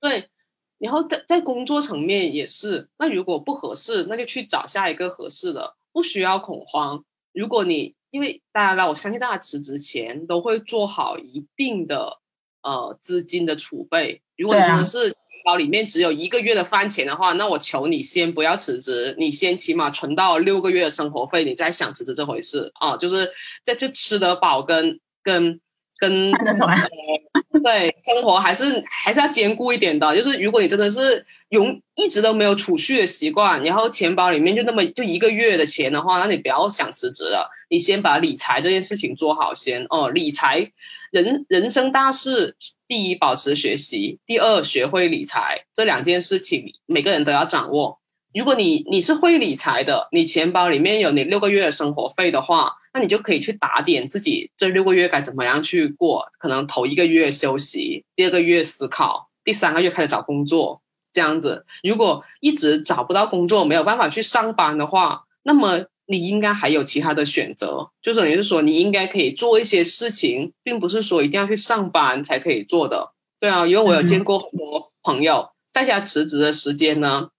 [0.00, 0.30] 对，
[0.78, 7.04] 然后在在工作层面也是，那如果不合适，那就去找下一个合适的，不需要恐慌。
[7.32, 12.20] 如果你因为大家呢，我相信大家辞职前都会做好一定的
[12.62, 14.22] 呃资金的储备。
[14.36, 15.12] 如果你真的是
[15.44, 22.96] 包里面只有一个月的饭钱的话，那我求你先不要辞职，你先起码存到六个月的生活费，你再想辞职这回事啊。
[22.96, 23.28] 就是
[23.64, 25.60] 在这吃得饱跟跟。
[25.98, 26.32] 跟
[27.62, 39.86] 对生活还是还是要兼顾一点的，就是如果你真的是永一直都没有储蓄的习惯，然后钱包里面就那么就一个月的钱的话，那你不要想辞职了，你先把理财这件事情做好先。
[39.88, 40.10] 哦。
[40.10, 40.70] 理财
[41.10, 48.00] 人人生大事，第一保持学习，第二学会理财，这两件事情每个人都要掌握。
[48.34, 52.74] 如果你你是会理财的，你钱包里面有你六个月的生活费的话。
[52.96, 60.80] 那你就可以去打点自己这六个月该怎么样去过，可能头一个月休息，第二个月思考，第三个月开始找工作，
[61.12, 61.66] 这样子。
[61.82, 73.10] 如果一直找不到工作，没有办法去上班的话，那么你应该还有其他的选择，就等于是说你应该可以做一些事情，并不是说一定要去上班才可以做的。
[73.40, 77.30] 对啊，因为我有见过很多朋友在家辞职的时间呢，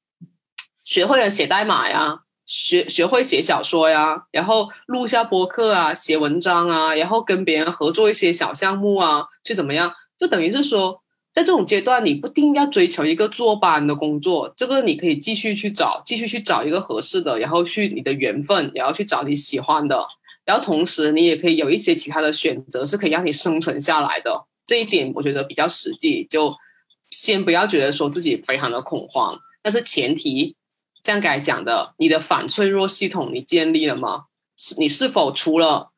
[0.85, 2.21] 学会了写代码呀。
[2.47, 9.91] 学学会写小说呀，然后录下播客啊，写文章啊，然后跟别人合作一些小项目啊，去怎么样？
[10.19, 11.01] 就等于是说，
[11.33, 20.05] 在这种阶段，你不一定要追求一个坐班的工作，这个你可以继续去找，继续去找一个合适的，然后去你的缘分，然后去找你喜欢的，
[20.45, 24.45] 然后同时你也可以有一些其他的选择，是可以让你生存下来的。
[24.67, 26.55] 这一点我觉得比较实际，就
[27.09, 30.55] 先不要觉得说自己非常的恐慌，但是前提。
[31.05, 34.23] 像刚才讲的，你的反脆弱系统你建立了吗？
[34.57, 35.91] 是，你是否除了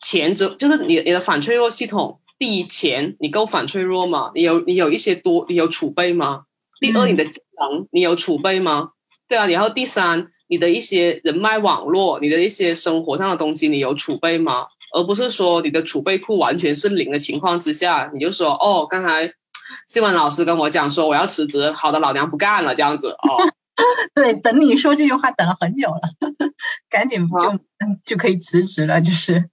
[0.00, 4.30] 钱之，就是你你的反脆弱系统，第一钱你够反脆弱吗？
[4.34, 6.44] 你有你有一些多，你有储备吗？
[6.80, 8.92] 第二，你的技能你有储备吗？
[9.28, 14.68] 对啊，然后第三，你的一些人脉网络，你的一些生活上的东西，你有储备吗？
[14.94, 19.34] 而不是说你的储备库完全是零的情况之下，你就说哦，刚才
[19.86, 23.36] 新闻老师跟我讲说我要辞职，好的，老娘不干了，这样子哦。
[24.14, 26.00] 对，等你说这句话等了很久了，
[26.88, 27.60] 赶紧就
[28.04, 29.48] 就可以辞职了，就是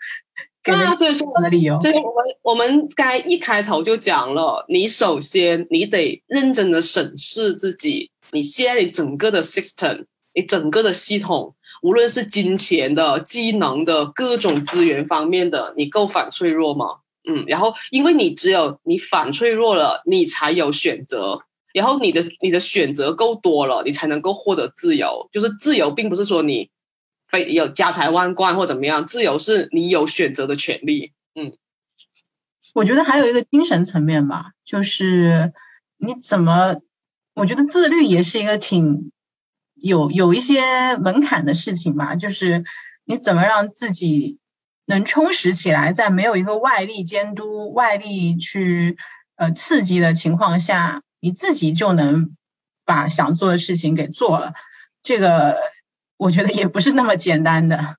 [0.64, 1.80] 给啊，所以说我的理由。
[1.80, 16.86] 所以我们我们该一开头就讲了，你首先你得认真的审视自己，你现在你整个的 system，你整个的系统，无论是金钱的、技能的各种资源方面的，你够反脆弱吗？
[17.30, 21.44] 嗯，然后因为你只有你反脆弱了，你才有选择。
[21.78, 25.30] 然后你的你的选择够多了，你才能够获得自由。
[25.32, 26.70] 就是自由，并不是说你
[27.28, 31.14] 非有家财万贯或怎么样，自由是你有选择的权利。
[31.36, 31.58] 嗯，
[32.74, 35.54] 我觉得还有一个精神层面吧，就是
[35.98, 36.78] 你怎么，
[37.36, 39.12] 我觉得自律也是一个挺
[39.76, 42.16] 有有一些门槛的事情吧。
[42.16, 42.64] 就是
[43.06, 44.40] 你怎么让自己
[44.86, 48.98] 能充实起来，在没有一个外力监督、外力去
[49.36, 52.36] 呃刺激的情况下，你自己就能
[52.86, 54.54] 把想做的事情给做了。
[55.04, 55.58] 这个
[56.18, 57.98] 我觉得也不是那么简单的。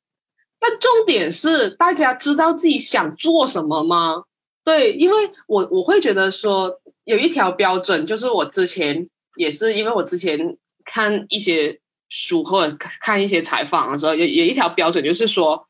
[0.61, 4.25] 那重点是大家知道自己想做什么吗？
[4.65, 5.17] 对，因为
[5.47, 15.67] 我我会觉得说有一条标准，就是我之前也是因为我之前看一些书或者看一些采访的时候，有有一条标准，就是说，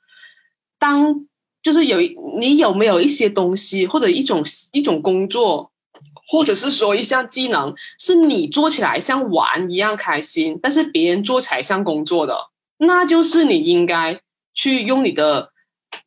[0.79, 1.27] 当
[1.63, 1.99] 就是有
[2.41, 4.43] 你有没有一些东西或者一种
[4.73, 5.71] 一种工作，
[6.29, 14.21] 或者是说一项技能，是你做起来像玩一样开心，但是别人做起来像工作的，那就是你应该
[14.55, 15.51] 去用你的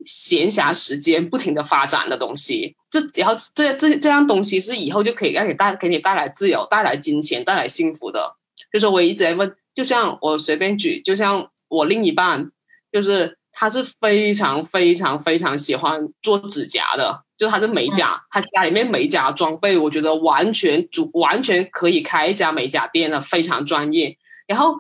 [0.05, 2.75] 闲暇时间不停的发展的东西。
[2.91, 8.35] 这然后这这这样东西是以后就可以让你带给你带来自由、带来金钱、带来幸福的。
[8.71, 12.51] 就说我一直在问，就像我随便举，就像我另一半，
[12.91, 24.15] 就是他是非常非常非常喜欢做指甲的，就是他是美甲，他家里面美甲装备，我觉得完全主完全可以开一家美甲店了，非常专业。
[24.45, 24.75] 然后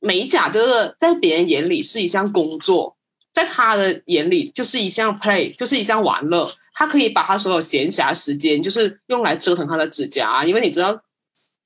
[0.00, 2.96] 美甲这个在别人眼里是一项工作，
[3.34, 6.50] 在他的眼里就是一项 play，就是一项玩乐。
[6.72, 10.98] 他可以把他所有闲暇时间，就是用来折腾他的指甲，因为你知道，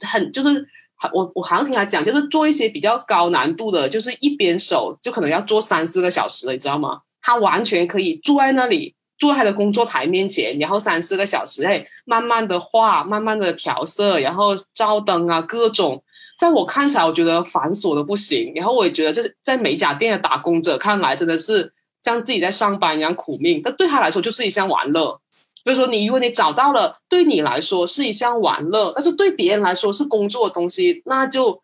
[0.00, 0.66] 很就是
[1.12, 7.02] 我我好像听他讲，就是做一些比较高难度的，就是一边手就可能要做三四个小时了，你知道吗？
[7.22, 16.02] 他完全可以坐在那里，坐在他的工作台面前，然后三四个小时，哎，慢慢的画，慢慢的调色，然后照灯啊，各种，
[16.38, 18.52] 在我看起来，我觉得繁琐的不行。
[18.54, 21.72] 然后我也觉得，这在美甲店的打工者看来，真的是。
[22.02, 25.20] 像自己在上班一样苦命，但对他来说就是一项玩乐。
[25.64, 31.60] 所以说，你如果你找到了对你来说是一项玩乐，但是对别人来说是工作的东西，那就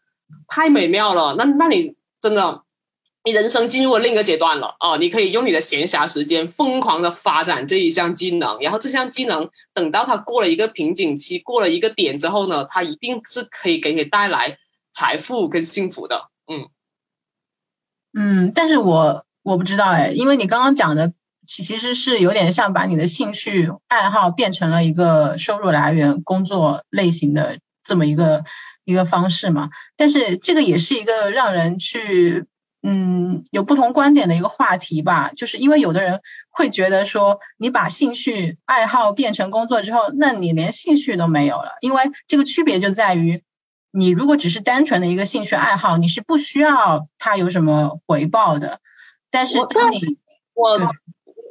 [0.48, 1.36] 太美妙了。
[1.38, 2.61] 那那你真的，
[3.24, 4.98] 你人生进入了另一个阶段了哦！
[4.98, 14.58] 你可以用你的闲暇时间疯狂的发展这一项技能，然后这项技能等到它过了一个瓶颈期，过了一个点之后呢，它一定是可以给你带来
[14.92, 16.28] 财富跟幸福的。
[16.46, 16.68] 嗯
[18.18, 19.24] 嗯，但是我。
[19.44, 21.14] 我不知道哎，因为你刚刚讲的
[21.48, 28.44] 其其实是有点像把你的兴趣爱好变成了一个收入来源、工作类型的这么一个
[28.84, 29.70] 一个方式嘛。
[29.96, 32.46] 但是这个也是一个让人去
[32.82, 35.32] 嗯有不同观点的一个话题吧。
[35.36, 36.20] 就是因为有的人
[36.50, 41.76] 会觉得说，你把兴趣爱好变成工作之后，那你连兴趣都没有了。
[41.80, 43.42] 因为这个区别就在于，
[43.92, 48.80] 你如果只是单纯的一个兴趣爱好，你是不需要它有什么回报的。
[49.30, 50.18] 但是当你
[50.54, 50.78] 我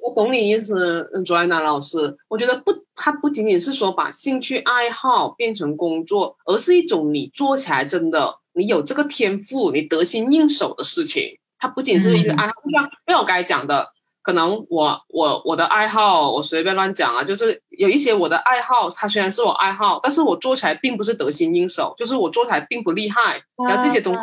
[0.03, 11.37] 我懂你意思，卓安娜老师，我觉得不，它不仅仅是说把兴趣爱好变成工作，而是一种你做起来真的，你有这个天赋，你得心应手的事情。
[11.57, 13.89] 它不仅是一个爱好，就像因为我刚才讲的，
[14.21, 24.19] 可能我我我的爱好，我随便乱讲啊，就是有一些我的爱好，它虽然是我爱好，但是我做起来并不是得心应手，就是我做起来并不厉害，然后这些东西，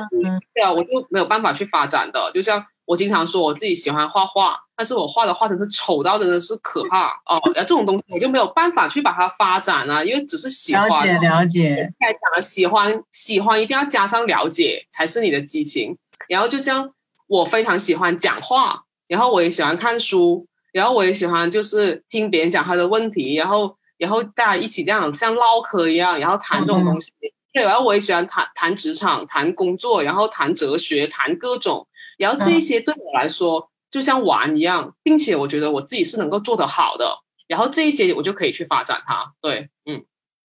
[0.55, 2.65] 对啊，我就没有办法去发展的，就像。
[2.89, 7.39] 我经常说我自己喜欢画画，但是我画的画真是丑到真的是可怕哦。
[7.55, 10.89] 然后这种东西我就没有办法去把它发展啊，因为只是喜欢。
[10.89, 11.89] 了解了解。
[11.99, 15.99] 该讲了喜欢喜欢一定要加上了解才是你的激情。
[16.31, 16.91] 然后就像
[17.27, 27.13] 我非常喜欢讲话，然后我也喜欢看书，然后我也喜欢就是听别人讲他的问题，然后然后大家一起这样像唠嗑一样，然后谈这种东西。
[27.53, 31.87] 对，然后我也喜欢谈谈职场、谈工作，然后谈哲学、谈各种。
[32.19, 37.21] 然后这些对我来说就像玩一样，并且我觉得我自己是能够做得好的。
[37.47, 39.33] 然后这一些我就可以去发展它。
[39.41, 40.05] 对，嗯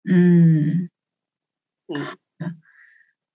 [0.04, 0.90] 嗯
[1.88, 2.08] 嗯，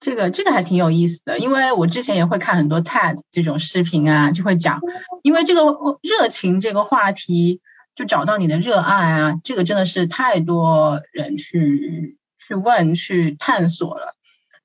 [0.01, 4.81] 这个这个还挺有意思的，因为我之前也会看很多 TED 这种视频啊，就会讲，
[5.23, 5.63] 因为这个
[6.03, 7.63] 热情这个话题，
[7.95, 14.15] 就找到你的热爱啊，这个真的是太多人去去问去探索了。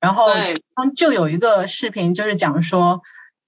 [0.00, 0.26] 然后
[0.96, 3.00] 就有一个视频就是讲说。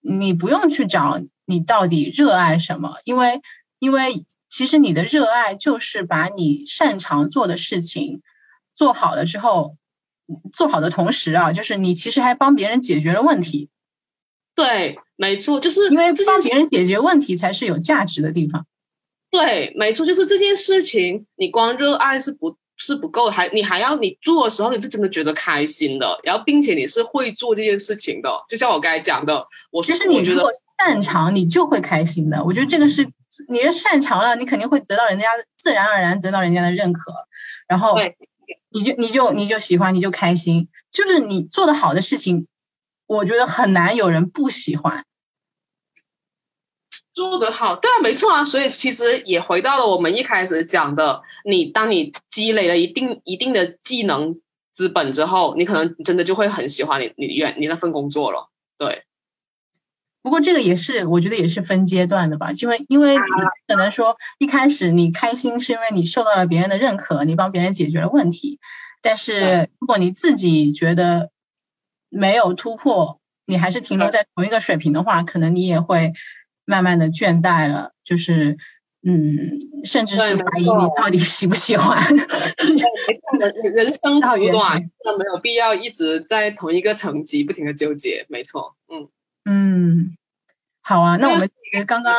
[0.06, 3.40] 你不用去找你到底热爱什么，因为
[3.78, 8.20] 因为其实你的热爱就是把你擅长做的事情
[8.74, 9.76] 做好了之后，
[10.52, 13.70] 做好的同时啊，就是你其实还帮别人解决了问题。
[14.54, 18.66] 对，没错，就是因为帮别人解决问题才是有价值的地方。
[19.30, 22.56] 对，没错，就是这件事情，你光热爱是不。
[22.76, 28.30] 是不够，还你还要你做的时候，你是真的觉得开心的，然后并且你是会做这件事情的。
[28.48, 32.44] 就像我刚才讲的，我其实你如果擅长，你就会开心的。
[32.44, 33.08] 我觉得这个是
[33.48, 37.12] 你是擅长了，你肯定会得到人家自然而然得到人家的认可，
[37.68, 37.96] 然后
[38.70, 40.68] 你就你就你就喜欢，你就开心。
[40.90, 42.48] 就是你做的好的事情，
[43.06, 45.04] 我觉得很难有人不喜欢。
[47.14, 48.44] 做得好，对啊，没错啊。
[48.44, 54.40] 所以其实也回到了我们一开始讲的，你当你积累了一定一定的技能
[54.72, 58.50] 资本之后，你可能真的就会很喜欢你你原你那份工作了。
[58.76, 59.04] 对。
[60.22, 63.18] 不过这个也是，我觉得也是分阶段的吧，因为因为
[63.68, 68.58] 可能说一开始你开心是因为你受到了别人的认可，你帮别人解决了问题，
[69.02, 71.30] 但是如果你自己觉得
[72.08, 76.14] 没有突破，你还是停留在同一个水平的话，可能你也会
[76.64, 78.56] 慢慢的倦怠了，就是
[79.06, 82.02] 嗯，甚至是怀疑你到底喜不喜欢。
[83.38, 89.08] 人人生苦短，真的没有必要一直在同一个层级不停的纠结，没错，嗯。
[89.46, 90.16] 嗯，
[90.80, 91.50] 好啊，那我们
[91.86, 92.14] 刚刚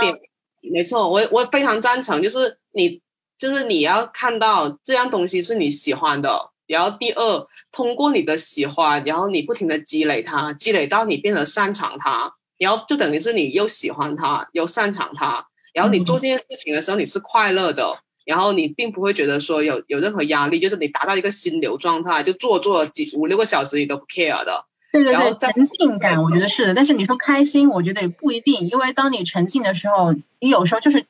[0.72, 3.02] 没错，我我非常赞成，就是你
[3.39, 24.66] 就是你要看到这样东西是你喜欢的，然后第二，通过你的喜欢，然后你不停的积累它，积累到你变得擅长它，然后就等于是你又喜欢它又擅长它，然后你做这件事情的时候你是快乐的，然后你并不会觉得说有有任何压力，就是你达到一个心流状态，就做做几五六个小时你都不 care 的。
[24.91, 31.06] 对对对，沉浸感我觉得是的，但是你说开心，我觉得也不一定，因为当你沉浸的时候，你有时候就是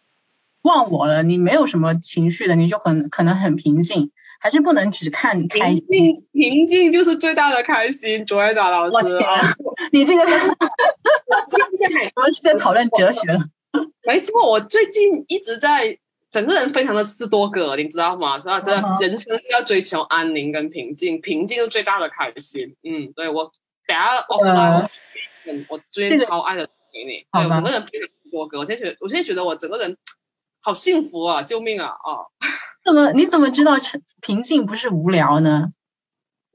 [0.64, 4.10] 忘我了，你没有什么情绪的，你就很可能很平静，
[4.46, 5.84] 还是不能只看开心。
[6.32, 8.98] 平静就是最大的开心，卓爱达老师。
[9.92, 10.38] 你这个 现
[11.90, 13.40] 在主要 是在讨论哲学了。
[14.04, 15.98] 没错，我最近一直在
[16.30, 18.40] 整个人非常的斯多格，你知道吗？
[18.40, 22.76] 说这人生是要追求安宁跟平静，平静是最大的开心。
[22.84, 23.52] 嗯，对我。
[23.88, 24.88] 等下哦，
[25.48, 28.60] 嗯，我最近超爱的给你，还有整个人变多格。
[28.60, 29.98] 我现在觉得，我现在觉得我整个人
[30.66, 31.44] 好幸福啊！
[31.44, 31.90] 救命啊！
[32.04, 32.32] 哦，
[32.84, 33.74] 怎么你怎么知道
[34.20, 35.74] 平静不是无聊呢？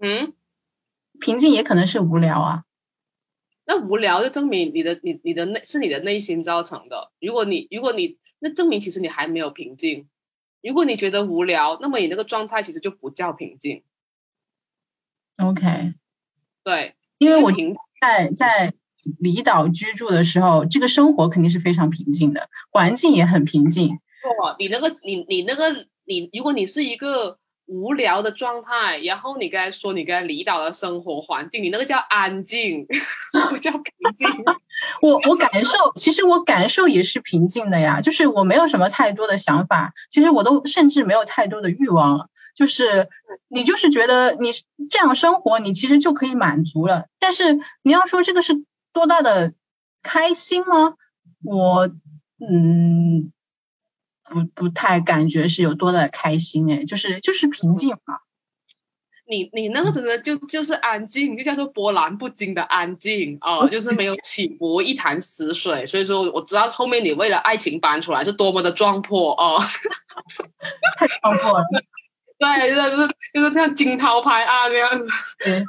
[0.00, 0.34] 嗯，
[1.20, 2.64] 平静也可能是无聊啊。
[3.66, 7.12] 那无聊就证明你的你你的内是你的内心造成的。
[7.20, 10.08] 如果你如果你那证明其实你还没有平静。
[10.60, 13.84] 如果你觉得无聊，那么你那个状态其实就不叫平静。
[15.36, 15.94] OK，
[16.64, 16.96] 对。
[17.18, 17.52] 因为我
[18.00, 18.74] 在在
[19.18, 23.98] 离岛居住的时候，这个生活肯定是非常平静的，环境也很平静。
[24.22, 32.86] 错，你那个你你那个你，如果你是一个无聊的状态，然后你刚才说你刚才离岛的生活环境，你那个叫安静，
[33.48, 33.82] 不叫平
[34.16, 34.28] 静。
[35.00, 42.26] 我我感受，其实我感受也是平静的呀，就是我没有什么太多的想法，其实我都甚至没有太多的欲望了。
[42.56, 43.08] 就是
[43.48, 44.50] 你就是觉得你
[44.90, 47.06] 这样生活，你其实就可以满足了。
[47.18, 48.52] 但是你要说这个是
[48.92, 49.54] 多大的
[50.02, 50.94] 开心吗？
[51.44, 51.90] 我
[52.38, 53.32] 嗯，
[54.24, 58.18] 不不太感觉是有多大的开心哎，就是就是平静嘛。
[59.28, 65.86] 你你那个真的就就是安静，就叫做波澜不惊的安静哦， 就是没有起伏，一潭死水。
[65.86, 69.62] 所以说我知道后面你为了爱情搬出来是多么的壮阔哦，
[70.98, 71.64] 太壮阔了。
[72.40, 75.08] 对，就是就是像惊涛拍岸那样子，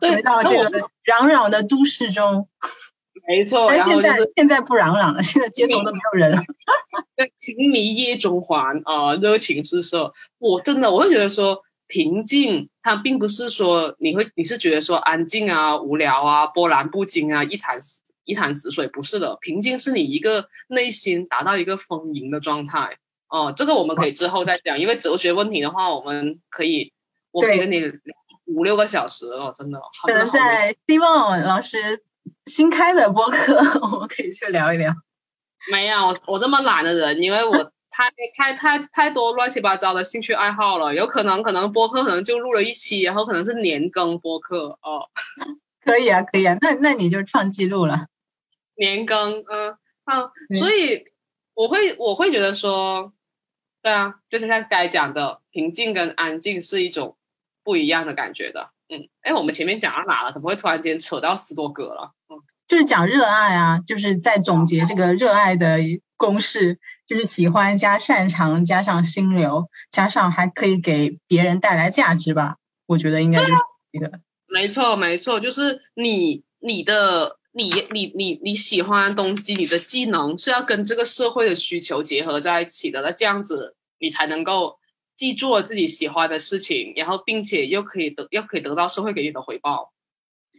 [0.09, 2.47] 回到这个攘攘的都市中。
[3.27, 6.41] 没错，然后就是现在不嚷嚷了，现在街头都没有人了。
[7.37, 10.11] 情迷夜中环啊，热情四射。
[10.39, 17.79] 我真的我会觉得说，平静它并不是说你会你是觉得说安静啊、无聊啊、波澜不惊啊、一潭
[18.25, 19.37] 一潭死水，不是的。
[19.41, 22.97] 平静是你一个内心达到一个丰盈的状态。
[23.29, 26.91] 哦，这个我们可以之后再讲，因为哲学问题的话，我们可以，
[27.31, 27.81] 我可以跟你
[28.45, 29.79] 五六个小时哦，真的。
[30.05, 32.03] 可能在希望老师
[32.51, 34.93] 新开的播客， 我们可以去聊一聊。
[35.71, 45.07] 没有，我我这么懒的人，因为我太太太太多乱七八糟的兴趣爱好了，有可能可能播客可能就录了一期，然后可能是年更播客哦。
[45.83, 48.07] 可以啊，可以啊，那那你就创记录了。
[48.75, 51.05] 年更，嗯，好，所以
[51.53, 53.13] 我会我会觉得说。
[53.83, 57.17] 对啊，就是像该讲的，平静跟安静是一种
[57.63, 58.69] 不一样的感觉的。
[58.91, 60.31] 嗯，哎，我们前面讲到哪了？
[60.31, 62.11] 怎么会突然间扯到斯多格了？
[62.29, 62.37] 嗯，
[62.67, 65.79] 就是讲热爱啊，就是在总结这个热爱的
[66.17, 66.77] 公式，
[67.07, 72.57] 就是喜欢加擅长加上心流，加上还可以给别人带来价值吧。
[72.85, 73.53] 我觉得应该就是
[73.93, 74.19] 这个。
[74.53, 77.37] 没错，没错，就是你你的。
[77.53, 84.77] 你你你你喜欢的东西，你的技能是要跟这个社会的需求结合在一起的，那这样子你才能够
[85.21, 89.93] 既做自己喜欢的事情，然后并且又可以得又可以得到社会给予的回报。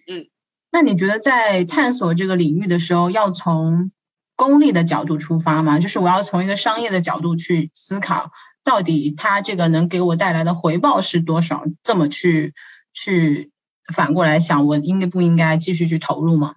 [0.06, 0.28] 嗯，
[0.70, 3.90] 那你觉得在探索这个领域的时候，要从
[4.36, 5.80] 功利的角度出发吗？
[5.80, 8.30] 就是我要从一个商业的角度去思考，
[8.62, 11.64] 到底它这个能给我带来的回报是多少？
[11.82, 12.54] 这么去
[12.92, 13.50] 去
[13.92, 16.54] 反过来想，我应该不应该继续去投入吗？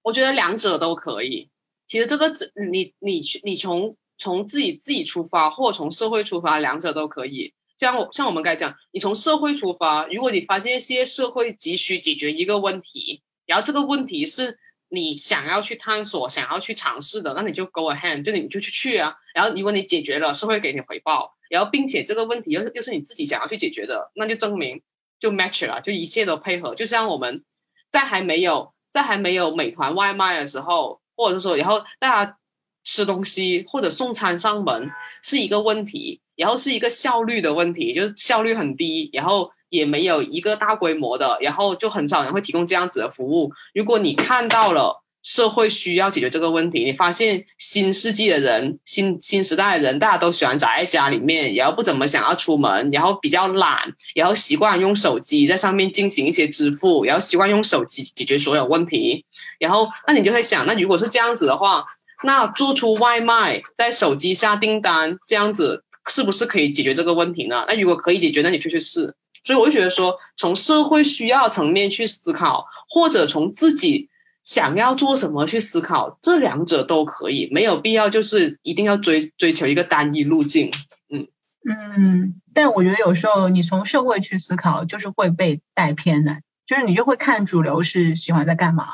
[0.00, 1.50] 我觉得两者都可以，
[1.86, 7.52] 其实这个只你你去你从从自己自己出发，或从社会出发，两者都可以。
[7.78, 14.58] 像我像我们刚才讲，你从社会出发，如果你发现一些社会急需解决一个问题，然后这个问题是
[14.88, 19.14] 你想要去探索、想要去尝试的，那你就 go ahead，就你就去去啊。
[19.34, 24.82] 然后如果你解决了，社会给你回报，然后并且这个问题又是又是你自己想要去解决的，那就证明
[25.20, 26.74] 就 match 了，就一切都配合。
[26.74, 27.44] 就像我们
[27.90, 32.38] 在还没有在还没有美团外卖的时候，或者是说然后大家
[32.86, 34.90] 吃东西或者送餐上门
[35.22, 36.22] 是一个问题。
[36.36, 43.50] 然后是一个效率的问题，就是效率很低，然后也没有一个大规模的，然后就很少人会提供这样子的服务。
[43.72, 59.24] 如果你看到了社会需要解决这个问题，你发现新世纪的人、新新时代的人，大家都喜欢宅在家里面，然后不怎么想要出门，然后比较懒，然后习惯用手机在上面进行一些支付，然后习惯用手机解决所有问题，
[59.58, 61.82] 然后那你就会想，那如果是这样子的话，
[62.26, 65.84] 那做出外卖，在手机下订单这样子。
[66.08, 67.64] 是不是可以解决这个问题呢？
[67.66, 69.16] 那如果可以解决，那你就去试。
[69.42, 74.08] 所以我就觉得说，从社会需要层面去思考，或者从自己
[74.44, 80.70] 想要做什么去思考，这两者都可以，没有必要就是一定要追追求一个单一路径。
[81.12, 81.26] 嗯
[81.68, 88.86] 嗯，但我觉得有时候你从社会去思考，就是会被带偏的，就是你就会看主流是喜欢在干嘛。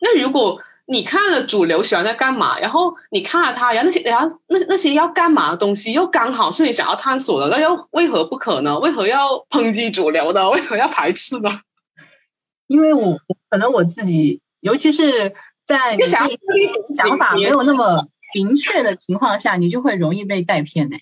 [0.00, 0.60] 那如果。
[0.90, 8.78] 你看了主流喜欢在干嘛，然后你看了他，然后那些然后那那些要干嘛的东西，又刚好是你想要探索的，那又为何不可呢？
[8.78, 10.48] 为何要抨击主流呢？
[10.48, 11.60] 为何要排斥呢？
[12.68, 13.18] 因为我
[13.50, 15.34] 可能我自己，尤其是
[15.66, 16.26] 在你想
[16.96, 20.98] 想法没有那么明确的情况下，你就会容易被带偏哎。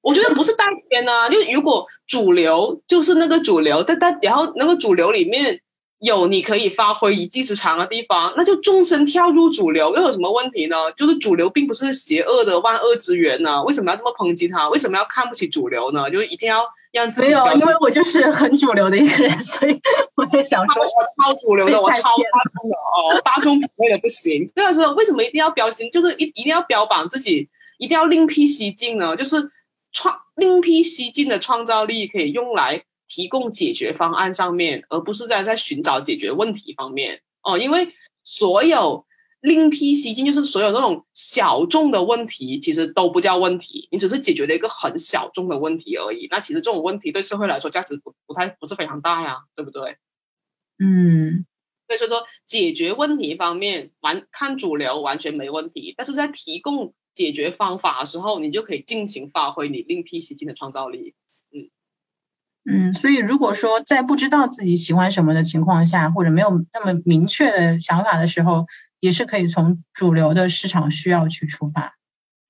[0.00, 5.60] 我觉得不是带偏呢，就如果主流就是那个主流，但但然后那个主流里面。
[6.00, 10.76] 有你可以发挥一技之长的地方，那就纵身跳入主流，又有什么问题呢？
[10.92, 14.68] 就是主流并不是邪恶的万恶之源呢，为什么要这么抨击他？
[14.68, 16.10] 为什么要看不起主流呢？
[16.10, 19.80] 就一定要让自己没有，因为我就是很主流的一个人， 所以
[20.16, 24.46] 我在想说，我超主流的，我超大众的哦，大众品味的不行。
[24.54, 29.16] 对啊，说为什么一定要标新，就是一一定要标榜自己，一定要另辟蹊径呢？
[29.16, 29.50] 就是
[29.92, 32.82] 创另辟蹊径的创造力可以用来。
[33.08, 37.58] 提供解决方案上面，而不是在在寻找解决问题方面哦。
[37.58, 37.92] 因为
[38.22, 39.06] 所有
[39.40, 46.26] 另辟蹊径，就是所有那种小众的问题，其实都不叫问题，你只是解决了一个很小众的问题而已。
[46.30, 49.96] 那其实这种问题对社会来说价值不不太不是非常大呀，对不对？
[50.78, 51.46] 嗯，
[51.86, 52.08] 所以说
[52.44, 61.14] 解决问题方面完看主流完全没问题，但是在提供解决方法的时候，你就可以尽情发挥你另辟蹊径的创造力。
[62.68, 68.66] 嗯，所以如果说在不知道自己喜欢什么的情况下，或者没有那么明确的想法的时候，
[68.98, 71.96] 也是可以从主流的市场需要去出发。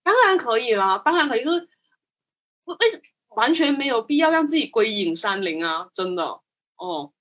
[0.02, 1.68] 当然可以了，当然可以，就是
[2.64, 3.00] 为什
[3.34, 5.88] 完全没有必要让自己归隐山林啊？
[5.92, 6.24] 真的
[6.78, 7.12] 哦，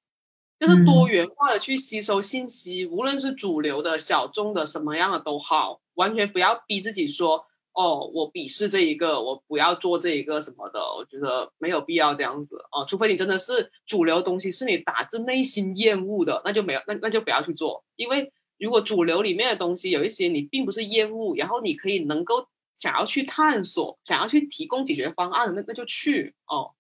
[0.58, 7.46] 就是多元化的去吸收信息，无论是主流的、小众的，什么样的都好，完全不要逼自己说。
[7.76, 12.86] 哦，我鄙视这一个，我不要做这一个什么的，我觉得没有必要这样子哦。
[12.88, 17.84] 除非你真的是主流东西是你打自内心厌恶的，那就没有，那那就不要去做。
[17.98, 22.48] 因为如果主流里面的东西有一些你并不是厌恶，然后你可以能够
[22.78, 26.72] 想要去探索，想要去提供解决方案的，那那就去哦。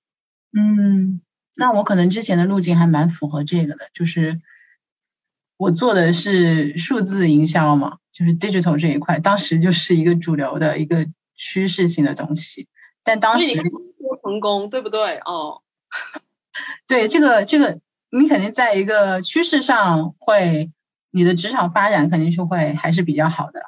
[0.57, 1.19] 嗯，
[1.55, 4.39] 那我可能之前的路径还蛮符合这个的，就是
[5.57, 7.97] 我做的是数字营销嘛。
[8.15, 12.69] 就是 digital 这一块，当时就是一个主流的一个趋势性的东西，
[13.03, 13.61] 但当时
[14.23, 15.17] 成功，对不对？
[15.17, 15.61] 哦，
[16.87, 20.69] 对，这个这个，你肯定在一个趋势上会，
[21.11, 23.63] 你的职场发展肯定是会还是比较好的。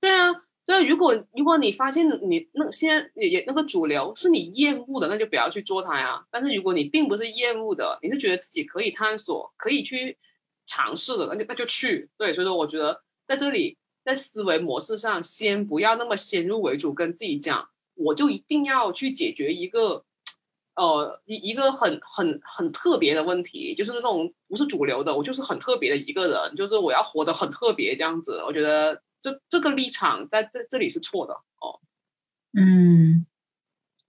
[0.00, 0.32] 对啊，
[0.66, 6.24] 对啊，如果如果你发现你那现在也那个主流是你厌恶的，那就不要去做它呀。
[6.32, 10.18] 但是如果你并不是厌恶的，你是觉得自己可以探索、可以去
[10.66, 12.08] 尝试的，那就那就去。
[12.16, 13.02] 对，所以说我觉得。
[13.26, 20.04] 在这里，在思维模式上，先不要那么先入为主，跟自己讲，我就一定要去解决一个，
[20.76, 28.42] 呃，一一个很很很特别的问题，就是那种不是主流的，我就是很特别的一个人，就是我要活得很特别这样子。
[28.46, 31.80] 我觉得这这个立场在这这里是错的哦。
[32.52, 33.24] 嗯，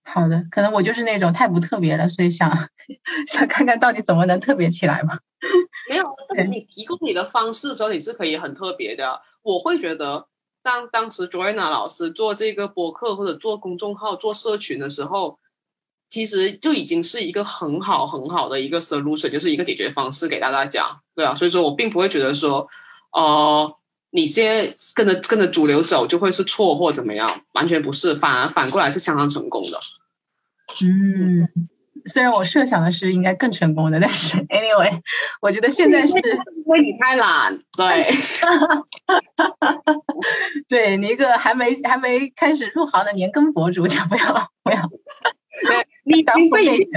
[0.06, 2.50] 好的，可能我就是那种太不特别了，所以想
[3.28, 5.20] 想看看到底怎么能特别起来吧。
[5.90, 6.06] 没有，
[6.50, 9.20] 你提供你的方式的时候，你是可以很特别的。
[9.42, 10.28] 我会觉得，
[10.64, 15.38] 当当时 Joanna 老师做这个博客或者做公众号、做社群的时候，
[16.10, 21.36] 其实就已经是一个很好很好的一个 solution，就是一个解决方式给大家讲，对啊。
[21.36, 22.68] 所以说我并不会觉得说，
[23.12, 23.76] 哦，
[24.16, 29.78] 你先跟着跟着主流走就会是错或怎么样，完全不是，反而反过来是相当成功的。
[30.82, 31.50] 嗯，
[32.06, 35.02] 虽然我设想的是应该更成功的， 但是 anyway，
[35.42, 38.10] 我觉得现在是因为你太懒，对，
[40.70, 44.90] 对你一个还没还没开始入行的年更博主，就不要不要，
[46.06, 46.88] 你已经被你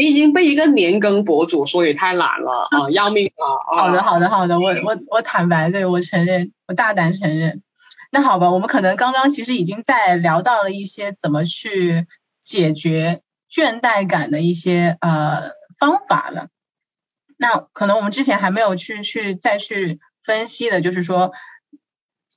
[0.00, 3.76] 你已经被一个年更博主说你太懒了 啊，要命啊！
[3.76, 7.62] 好的好的好的，我我我坦白，对我承认，我大胆承认。
[8.10, 12.06] 那好吧，我们可能刚刚其实已经在聊到了一些怎么去。
[12.42, 13.20] 解决
[13.52, 16.48] 倦怠感的一些呃方法了，
[17.36, 21.32] 那可能我们之前还没有去去再去分析的，就是说，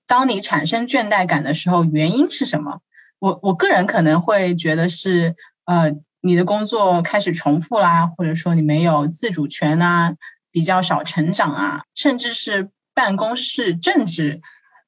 [0.05, 2.81] 当你产生倦怠感的时候，原因是什么？
[3.17, 5.35] 我我个人可能会觉得是
[5.65, 5.93] 呃
[6.25, 10.15] 你的工作开始重复啦，或者说你没有自主权啊，
[10.51, 14.41] 比较少成长啊，甚至是办公室政治，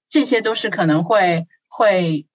[0.10, 2.26] 这些都是可能会会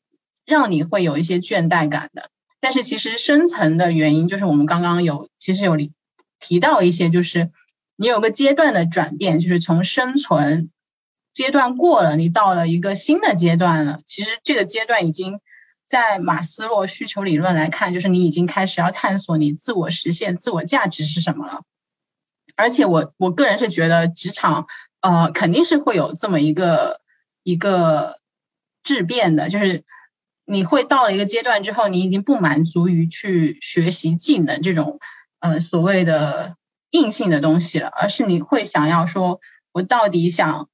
[0.45, 2.29] 让你会有一些倦怠感的。
[2.61, 5.79] 但是其实深层的原因就是我们刚刚有其实有
[6.39, 7.51] 提到一些，就是
[7.97, 10.71] 你有个阶段的转变，就是从生存
[11.33, 14.01] 阶段过了，你到了一个新的阶段了。
[14.05, 15.41] 其实这个阶段已经
[15.91, 21.63] 在马斯洛需求理论来看，就是你已经开始要探索你自我实现、自我价值是什么了。
[22.55, 24.69] 而且我我个人是觉得职场
[25.01, 27.01] 呃肯定是会有这么一个
[27.43, 28.21] 一个
[28.85, 29.85] 质变的，就是。
[30.47, 34.99] 你会到了一个阶段之后，你已经不满足于去学习技能这种，
[35.39, 36.57] 呃，所谓的
[36.91, 39.39] 硬性的东西了，而是你会想要说，
[39.71, 40.69] 我到底想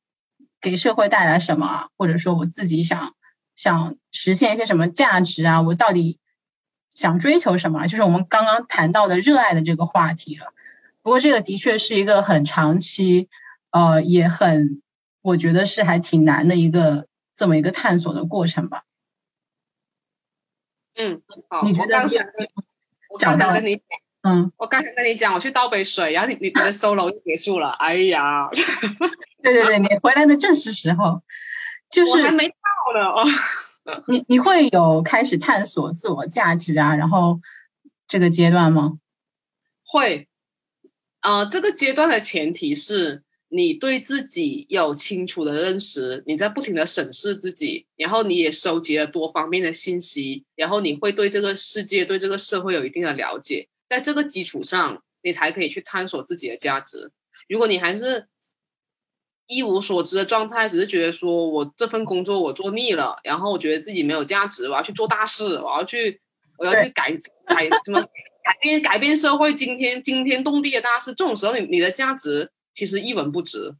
[0.62, 3.14] 给社会带来什么，或者说我自己想
[3.56, 5.62] 想实现一些什么价值啊？
[5.62, 6.20] 我到底
[6.94, 7.88] 想追求什么？
[7.88, 10.52] 就是我们刚刚谈到的热爱的这个话题了。
[11.02, 13.28] 不过这个的确是一个很长期，
[13.70, 14.82] 呃，也很，
[15.22, 18.84] 我觉得是还挺难的一个这么一个探索的过程吧。
[20.96, 21.62] 嗯，好。
[21.62, 22.08] 你觉得？
[23.08, 23.80] 我刚才跟你，
[24.22, 27.70] 嗯，我刚才跟你讲，我去倒杯水，然后你你你的 solo 就结束了。
[27.70, 28.48] 哎呀，
[29.42, 31.22] 对对对，你回来的正是时候，
[31.90, 32.54] 就是还没到
[32.94, 33.06] 呢。
[33.08, 37.40] 哦，你你会有开始探索自我价值啊，然后
[38.08, 38.98] 这个阶段吗？
[39.84, 40.28] 会，
[41.20, 43.22] 啊，这个阶段的前提是。
[43.48, 57.12] 你对自己有清楚的认识，你在不停的审视自己，然后你也收集了多方面的信息，然后你会对这个世界、对这个社会有一定的了解，在这个基础上，你才可以去探索自己的价值。
[57.48, 58.26] 如果你还是
[59.46, 66.20] 一无所知的状态，只是觉得说我这份工作我做腻了，然后我觉得自己没有价值，我要去做大事，我要去，
[66.58, 67.10] 我要去改
[67.46, 72.50] 改什么改变改变社会惊天惊天动地的大事，这种时候你你的价值。
[72.78, 73.74] 其实一文不值，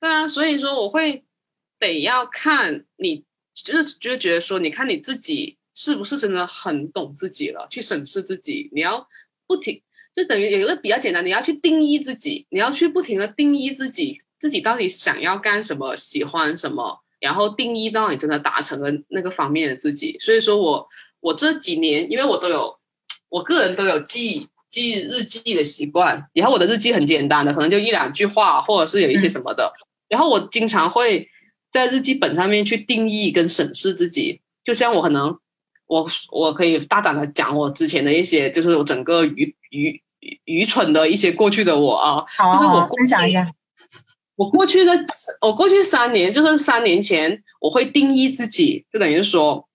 [0.00, 1.22] 对啊，所以说我会
[1.78, 3.22] 得要看你，
[3.54, 9.06] 就是就觉得说，你看你自己是不是真的很懂自己了，去审视自己，你要
[9.46, 9.80] 不停，
[10.12, 20.16] 就等于有一个比较简单，你要去定义自己，你要去不停的定义自己，自己到底想要干什么，喜欢什么，然后定义到你真的达成了那个方面的自己。
[20.20, 20.88] 所以说我
[21.20, 22.78] 我这几年，因为我都有，
[23.28, 24.48] 我个人都有记。
[24.70, 29.72] 记日记的习惯，然后我的日记很简单的，可能就一两句话，或者是有一些什么的。
[30.08, 31.28] 然后我经常会
[31.70, 34.40] 在日记本上面去定义跟审视自己。
[34.64, 35.38] 就像我可能，
[35.86, 40.02] 我我可以大胆的讲我之前的一些，就是我整个愚愚
[40.42, 42.24] 愚蠢的一些过去的我啊，
[42.54, 43.48] 就是我分享一下。
[44.36, 44.92] 我过去的
[45.40, 49.68] 我过去三年，就是三年前，我会定义自己，就等于说，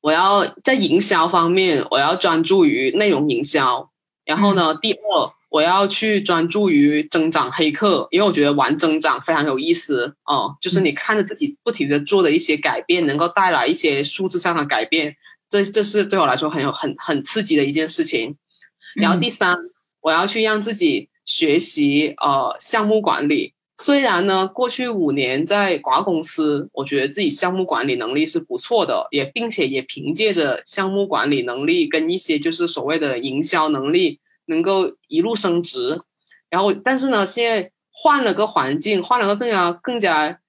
[0.00, 3.90] 我要在营销方面，我要专注于内容营销。
[4.24, 4.76] 然后呢？
[4.80, 10.56] 第二，我要去专注于增长黑客，因为我觉得玩增长非常有意思哦。
[10.60, 15.16] 就是你看着自己不停的做的一些改变，能够带来一些数字上的改变，
[15.50, 18.36] 这这是对我来说很有很很刺激的一件事情。
[18.94, 19.56] 然后第三，
[20.00, 23.54] 我要去让自己学习呃项目管理。
[23.78, 34.20] 虽然呢，过去五年在广告公司，我觉得自己项目管理能力是不错的，也并且也凭借着项目管理能力跟一些就是所谓的营销能力。
[34.46, 36.00] 能够一路升职，
[36.48, 40.40] 然后但是呢，现在换了个环境，换了个更加更加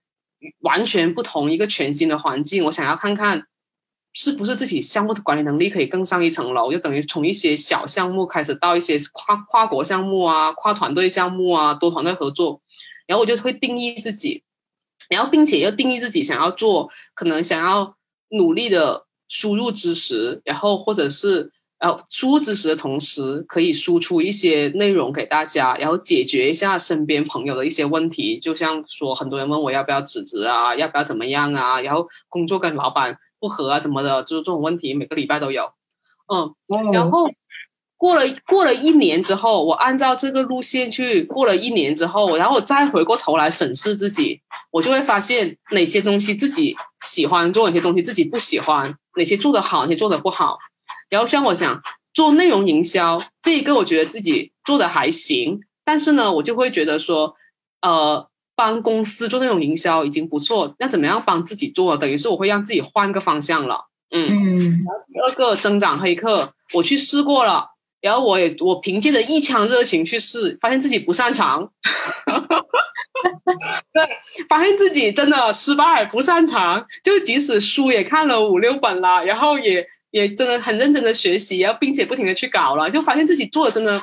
[0.61, 3.43] 完全不同一个全新的环境，我想要看看
[4.13, 12.61] 是不是自己项目的管理能力可以更上一层楼，就等于从一些小项目开始到一些跨跨国项目啊、跨团队项目啊、多团队合作，
[13.07, 14.43] 然后我就会定义自己，
[15.09, 17.95] 然后并且要定义自己想要做，可能想要
[18.29, 21.51] 努力的输入知识，然后或者是。
[21.81, 28.39] 呃输入知识的同时，可以输出一些内容给大家，然后解决一下身边朋友的一些问题。
[28.39, 35.73] 就像说，很多人问我要不要辞职啊，要不要怎么样啊，然后工作跟老板不和啊什么的，就是这种问题，每个礼拜都有。
[36.33, 36.55] 嗯，
[36.93, 37.29] 然后。
[38.01, 50.57] 过了过了一年之后，我按照这个路线去过了一年之后，然后我再回过头来审视自己，我就会发现哪些东西自己喜欢做，哪些东西自己不喜欢，哪些做得好，哪些做得不好。
[51.11, 51.79] 然后像我想
[52.11, 57.35] 做内容营销这一个，我觉得自己做的还行，但是呢，我就会觉得说，
[57.83, 61.97] 呃，帮公司做那种营销已经不错，那怎么样帮自己做？
[61.97, 63.87] 等于是我会让自己换个方向了。
[64.13, 64.29] 嗯，
[65.13, 67.69] 第二个增长黑客，我去试过了。
[68.01, 71.61] 然后我也我凭借着一腔热情去试，发现自己不擅长，
[73.93, 74.09] 对，
[74.49, 76.83] 发现自己真的失败不擅长。
[77.03, 84.01] 就即使书也看了五六本了，然后也也真的很认真的学习，然后并且不停的去搞了，就发现自己做的真的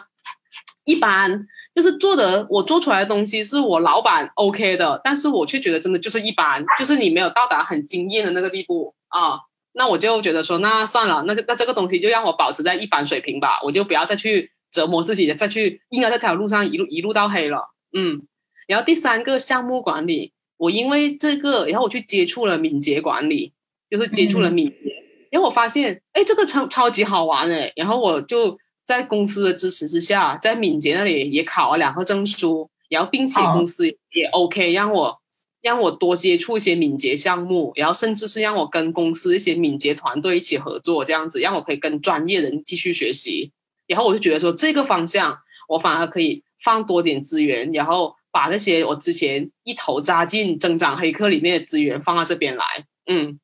[0.85, 1.49] 一般，
[1.79, 9.39] 就是做的我做出来的东西是我老板 OK 的，但是我却觉得真的就是一般，就是你没有到达很惊艳的那个地步啊。
[9.75, 17.69] 那我就觉得说，那算了，那那这个东西就让我保持在一般水平吧，我就不要再去折磨自己，再去硬要在这条路上一路一路到黑了。
[17.97, 18.23] 嗯，
[18.67, 23.53] 然后第三个项目管理，我因为这个，然后我去接触了敏捷管理，
[23.89, 28.59] 就是接触了敏捷，然后我发现，哎，这个超超级好玩哎，然后我就
[28.89, 35.21] 在公司的支持之下，在敏捷那里也考了两个证书，然后并且公司也 OK 让我。
[35.61, 43.51] 让我多接触一些敏捷项目，然后甚至是让我跟公司一些敏捷团队一起合作，这样子让我可以跟专业人继续学习。
[43.89, 45.37] 然后我就觉得说，这个方向
[45.69, 52.65] 我反而可以放多点资源，然后把那些我之前一头扎进增长黑客里面的资源放到这边来。
[53.07, 53.41] 嗯，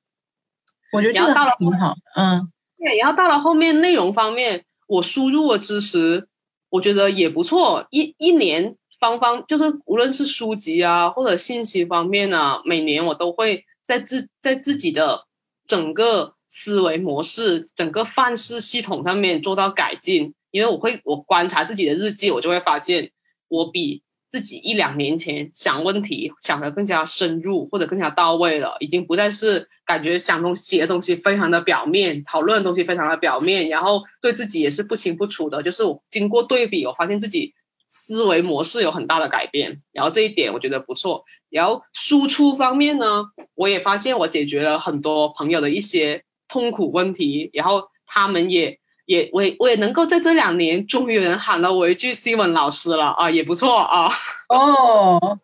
[0.93, 1.97] 我觉得这个挺好。
[2.15, 2.97] 嗯，对。
[2.99, 4.65] 然后到了后面内容方面，
[4.95, 6.29] 我输入的知识，
[6.71, 7.87] 我觉得也不错。
[7.91, 8.77] 一一年。
[9.01, 15.27] 方方就是无论是书籍啊，或者信息方面啊，每年我都会在自在自己的
[15.67, 20.33] 整个思维模式、整个范式系统上面做到改进。
[20.51, 23.11] 因为我会我观察自己的日记，我就会发现
[23.49, 24.03] 我比
[24.35, 35.63] 自己一两年前想问题想得更加深入或者更加到位了，已经不再是感觉想东西写的东西非常的表面，讨论的东西非常的表面，然后对自己也是不清不楚的。
[35.63, 37.55] 就是我经过对比，我发现自己。
[37.97, 41.23] 思维模式有很大的改变，然后这一点我觉得不错。
[41.49, 54.11] 然后输出方面呢，我也发现我解决了很多朋友的一些痛苦问题，然后他们也也我也我也能够在这两年，终于有人喊了我一句 Simon 老师了啊，也不错啊。
[54.49, 55.39] 哦，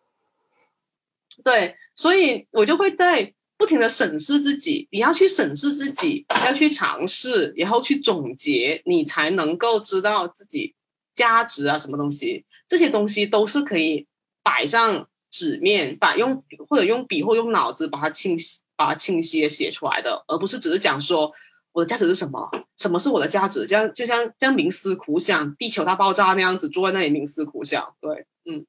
[1.44, 10.74] 对，所以我就会在不停的审视自己，你要去审视自己，要去尝试，然后去总结，你才能够知道自己。
[11.12, 12.46] 价值啊，什么东西？
[12.66, 14.06] 这些东西都是可以
[14.42, 21.30] 摆上纸面，把用或者用笔或用脑子把它清晰、把它清晰的写出来的，而不是只是讲说
[21.72, 23.66] 我的价值是什么，什么是我的价值？
[23.66, 27.94] 这样就像这样冥思苦想，地球大爆炸那样子，坐在那里冥思苦想。
[28.00, 28.66] 对，嗯，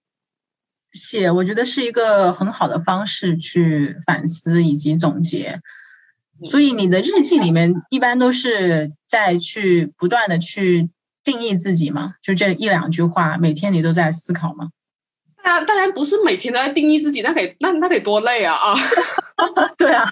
[0.92, 5.62] 写我觉得是一个很好的方式去反思以及总结。
[6.44, 10.90] 所以你的日记里面一般都是在去不断的去。
[11.24, 12.16] 定义自己吗？
[12.24, 14.70] 就这一两句话，每天你都在思考吗？
[15.44, 18.74] 当然，当然不是每天都在定义自己，那得那那得多累啊啊！
[19.78, 20.12] 对啊，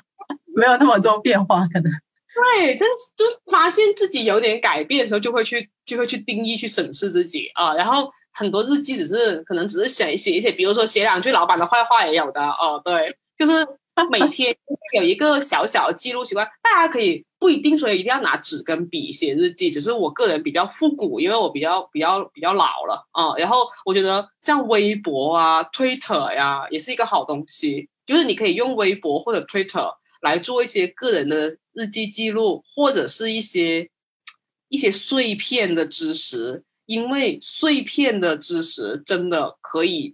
[0.56, 1.92] 没有那么多变化，可能
[2.36, 7.73] 对，但是就发现自己有点改变的时候，就会去就会去定义、去审视自己啊。
[7.73, 12.82] 然后很多日记只是可能只是写写一写，比如说写两句老板的坏话也有的哦。
[12.84, 13.07] 对，
[13.38, 13.67] 就是
[14.09, 14.55] 每 天
[14.95, 17.25] 有一个小小的记录习惯，大家可以。
[17.39, 23.34] 不一定说一定要拿纸跟笔写日记，只是我个人比较复古，因为我比较比较比较老了啊。
[23.38, 29.89] 然后我觉得像微博啊、Twitter 呀，也是一个好东西，就是你可以用微博或者 Twitter
[30.21, 33.89] 来做一些个人的日记记录，或者是一些
[34.67, 40.13] 一些碎片的知识，因为碎片的知识真的可以，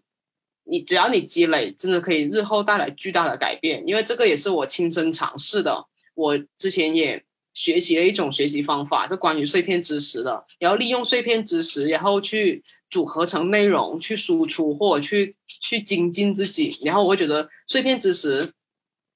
[0.63, 3.83] 你只要你积累，真的可以日后带来巨大的改变。
[3.87, 5.87] 因为这个也是我亲身尝试的。
[6.13, 16.77] 我之前也学习了一种学习方法，是关于碎片知识的，然后利用碎片知识，然后去组合成内容去输出，或者去去精进自己。
[16.83, 18.51] 然后我觉得碎片知识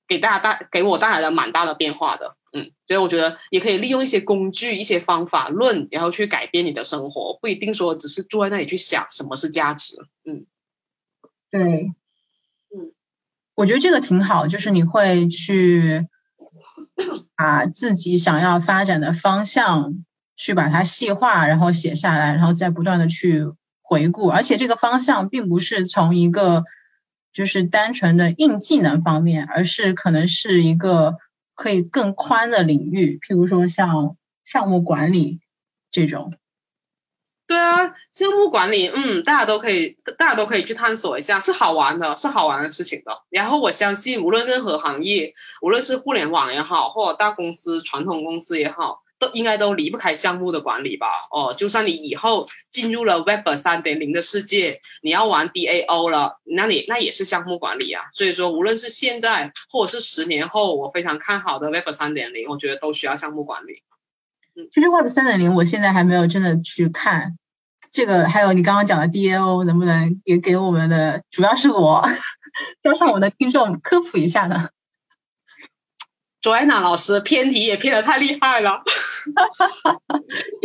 [0.08, 9.96] 给大家带给我带来了蛮大的变化的，嗯，所以我觉得也可以利用一些工具、一些方法论，然后去改变你的生活，不一定说只是坐在那里去想什么是价值，
[10.26, 10.46] 嗯，
[11.52, 11.60] 对，
[12.76, 12.92] 嗯，
[13.56, 16.02] 我觉得这个挺好，就是你会去。
[17.38, 20.04] 把自己想要发展的方向
[20.36, 23.46] 去把它细化，然后写下来，然后再不断的去
[23.82, 24.28] 回顾。
[24.28, 26.66] 而且这个方向并不是从一个
[27.32, 31.14] 就是单纯的硬技能方面，而是可能是一个
[31.60, 35.42] 可以更宽的领域，譬如说像项目管理
[35.92, 36.34] 这种。
[37.46, 43.12] 对啊，项目管理，嗯，大家都可以，大家都可以去探索一下，是好玩的，是好玩的事情的。
[43.30, 51.08] 然后我相信，无论任何行业，无论是互联网也好，或者大公司、传统公司也好，都应该都离不开项目的管理吧？
[51.30, 58.04] 哦，就算你以后进入了 Web 三点零的世界，你要玩 DAO 了，那你那也是项目管理啊。
[58.14, 63.84] 所以说，无论是现在，或者是十年后，我非常看好的 Web 三点零，我觉得都需要项目管理。
[64.56, 67.38] 嗯其实 Web 三点零，我现在还没有真的去看
[67.92, 72.08] 这个，还有你刚刚讲的 DAO，能不能也给我们的，主要是我
[72.84, 74.70] 加上我的听众科普一下呢？
[76.42, 78.82] 卓安娜老师偏题也偏的太厉害了，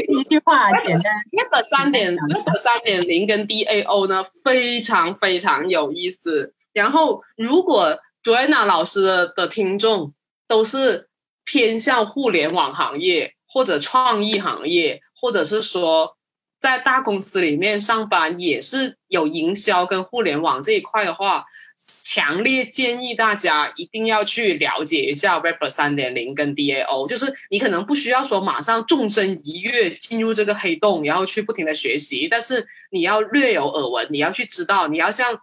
[0.09, 1.13] 一句话简单。
[1.33, 6.55] Web 三点 Web 三点零跟 DAO 呢，非常非常有意思。
[6.73, 10.15] 然后，如果卓安娜老师的听众
[10.47, 11.09] 都是
[11.45, 16.17] 偏向互联网行业，或者创意行业，或者是说
[16.61, 21.45] 在大公司里面上班，也是有营销跟互联网这一块的话，
[21.77, 27.09] 强烈建议大家一定要去了解一下 Web 三点零跟 DAO。
[27.09, 35.41] 就是你可能不需要说马上纵身一跃进入这个黑洞，然后去不停的学习，但是你要略有耳闻，你要去知道，你要像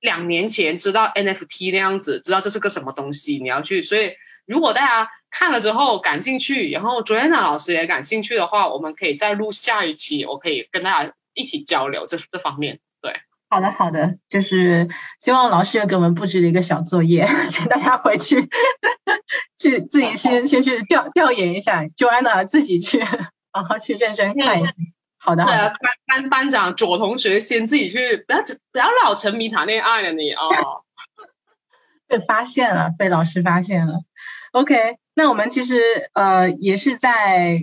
[0.00, 3.82] 两年前知道 NFT 那样子，知道这是个什么东西，你要去。
[3.82, 4.12] 所以
[4.46, 12.78] 如果大家看了之后感兴趣，然后 Joanna 老师也感兴趣的话，我们可以再录下一期，我可以跟大家一起交流这这方面。
[13.00, 13.12] 对，
[13.48, 14.88] 好的好的，就是
[15.20, 18.48] 希望老师又给我们布置了一个小作业，请大家回去
[19.56, 23.02] 去自己先先去调调研一下，Joanna 自己去
[23.52, 24.72] 好好去认真看一下。
[25.18, 25.74] 好的，班
[26.06, 28.40] 班班长左同学先自己去，不要
[28.72, 30.48] 不要老沉迷谈恋爱了你哦。
[32.08, 34.00] 被发现了，被老师发现了。
[34.52, 34.96] OK。
[35.16, 35.80] 那我们其实
[36.12, 37.60] 呃也是在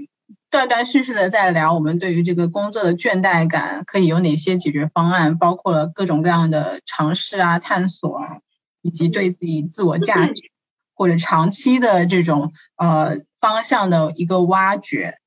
[0.52, 8.41] 断断续续的在聊，我们对于这个工作的倦怠感可以有哪些解决方案，包括了各种各样的尝试啊、探索啊，
[8.82, 10.52] 以及对自己自我价值
[10.93, 15.18] 或者长期的这种呃方向的一个挖掘。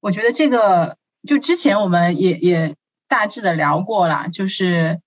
[0.00, 0.96] 我觉得这个
[1.26, 2.76] 就之前我们也也
[3.08, 5.00] 大致的聊过了，就是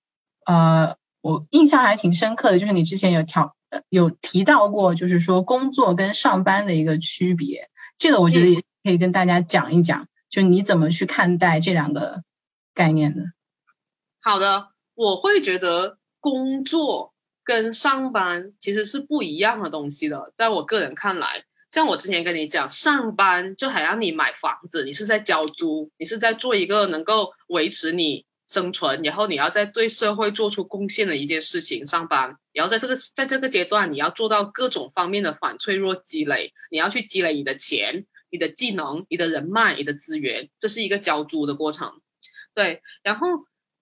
[0.46, 3.56] 呃我印象还挺深刻的，就是你之前有调。
[3.90, 12.22] 有提到过，就是说工作跟上班的一个区别，这个我觉得也可以跟大家讲一讲，就你怎么去看待这两个
[12.76, 13.24] 概念的。
[14.22, 28.28] 好的，我会觉得工作跟上班其实是不一样的东西的，在我个人看来，像我之前跟你讲，上班就好像你买房子，你是在交租，你是在做一个能够维持你。
[28.48, 38.06] 生存，然后你要在对社会做出贡献的一件事情上班，然后在这个在这个阶段，你要做到各种方面的反脆弱积累，你要去积累你的钱、
[38.36, 42.02] 你的技能、你的人脉、你的资源，这是一个交租的过程。
[42.54, 43.28] 对，然后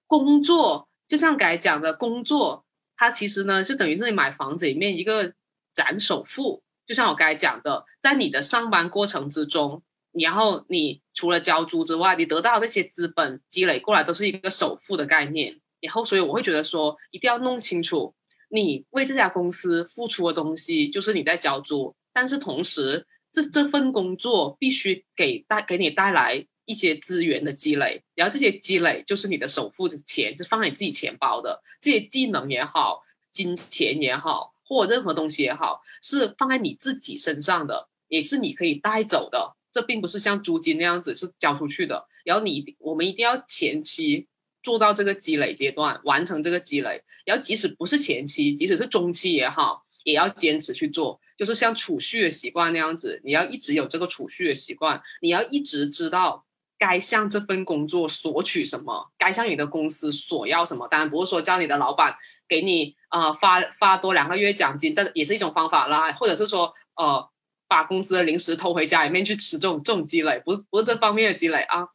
[0.06, 2.64] 工作就像刚才讲的工作，
[2.96, 5.34] 它其实呢就等于是你买房子里面一个
[5.74, 9.82] 攒首付，就像我刚才讲的，在你的上班过程之中。
[10.12, 15.60] 然后你除了交租之外，你得到那些资本积累过来都是一个首付的概念。
[15.82, 18.14] 然后，所以我会觉得说，一定要弄清楚，
[18.50, 31.62] 你为这家公司付出的东西就是你在交租，但是同时，这这份工作必须给带给你带来一些资源的积累，然后这些积累就是你的首付的钱，是放在你自己钱包的。
[31.82, 33.02] 这些技能也好，
[33.32, 39.58] 金钱也好，或任何东西也好，是放在你自己身上的，也是你可以带走的。
[39.72, 44.28] 这并不是像租金那样子是交出去的，然后你我们一定要前期
[44.62, 47.02] 做到这个积累阶段，完成这个积累。
[47.26, 51.20] 然后即使不是前期，即使是中期也好，也要坚持去做。
[51.38, 56.46] 就是像储蓄的习惯那样子，你要一直有这个储蓄的习惯，你要一直知道
[56.78, 60.88] 该向这份工作索取什么，该向你的公司索要什么。
[60.88, 62.16] 当然不是说叫你的老板
[62.48, 67.30] 给你啊发发多两个月奖金，这也是一种方法啦，或者是说呃。
[67.66, 71.88] 把公司的零食偷回家里面去吃，这种这种积累，不是不是这方面的积累啊，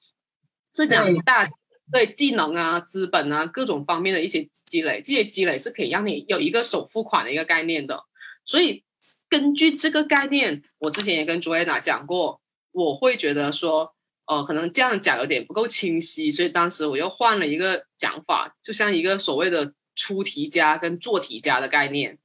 [0.75, 1.47] 是讲大
[1.93, 8.03] 对技能啊、资本啊各种方面的一些积累，这些积累是可以让你有一个首付款的一个概念的。
[8.45, 8.83] 所以
[9.29, 12.41] 根据这个概念，我之前也跟卓安娜讲过，
[12.73, 13.95] 我会觉得说，
[14.27, 22.19] 呃，可能这样讲有点不够清晰，所以当时我又换了一个讲法，就像一个所谓的出题家跟做题家的概念。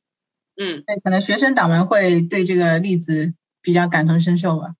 [0.57, 3.33] 嗯，对，可能学生党们会对这个例子。
[3.65, 4.75] 比较感同身受吧。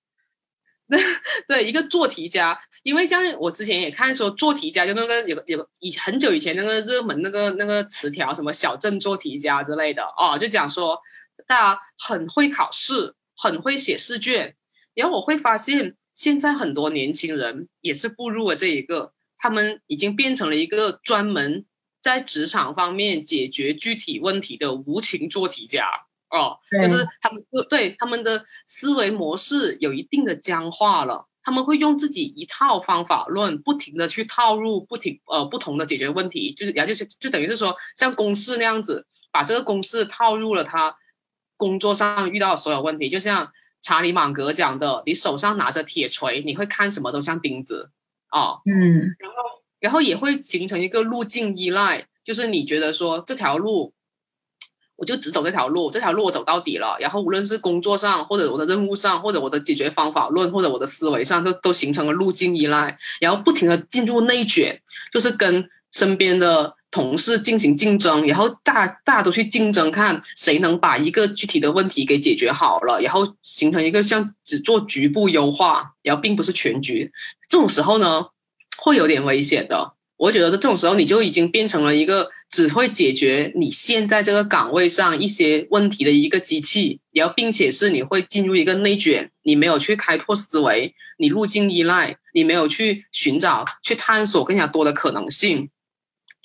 [1.48, 11.00] 对，一个做题家，因为像我之前也看说做题家，就那个有有个以很久以前那个热门那个那个词条，什么小镇做题家之类的哦，就讲说
[11.46, 14.54] 大家很会考试，很会写试卷，
[14.94, 21.64] 然后我会发现现在很多年轻人也是步入了这一个，他们已经变成了一个专门
[22.02, 25.86] 在职场方面解决具体问题的无情做题家。
[26.30, 40.96] 哦，就是他们对他们的思维模式有一定的僵化了，他们会用自己一套方法论，不停的去套入不停呃不同的解决问题，就是也就是就等于是说像公式那样子，把这个公式套入了他
[41.56, 47.90] 工作上遇到的所有问题，就像查理芒格讲的，你手上拿着铁锤，你会看什么都像钉子
[48.28, 53.92] 啊，嗯，然后然后也会形成一个路径依赖，就是你觉得说这条路。
[54.96, 56.96] 我就只走这条路，这条路我走到底了。
[57.00, 64.80] 然后无论是工作上，或者我的任务上，或者我的解决方法论，或者我的思维上，都都形成了路径依赖，然后不停的进入内卷，
[65.12, 77.10] 就是跟身边的同事进行竞争，然后大大家都去竞争，看谁能把一个具体的问题给解决好了，然后形成一个像只做局部优化，然后并不是全局。
[77.48, 78.26] 这种时候呢，
[78.78, 79.94] 会有点危险的。
[80.16, 95.68] 我觉得这种时候，你就已经变成了一个只会解决你现在这个岗位上一些问题的一个机器，然后并且是你会进入一个内卷，你没有去开拓思维，你路径依赖，你没有去寻找、去探索更加多的可能性，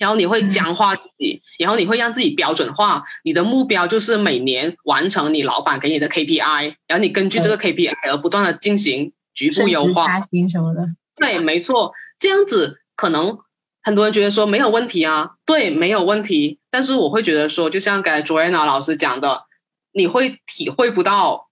[0.00, 10.84] 然后你会僵化自己，然后你会让自己标准化，你的目标就是每年完成你老板给你的 KPI，然后你根据这个 KPI 而不断的进行局部优化、加薪什么的。
[11.14, 13.38] 对，没错，这样子可能。
[13.82, 16.58] 很多人觉得说没有问题啊，对，没有问题。
[16.70, 19.44] 但是我会觉得说，就像刚才 Joanna 老师讲的，
[19.92, 21.48] 你会体会不到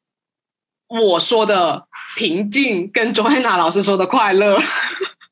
[0.88, 4.60] 我说的平静，跟 Joanna 老师说的快乐。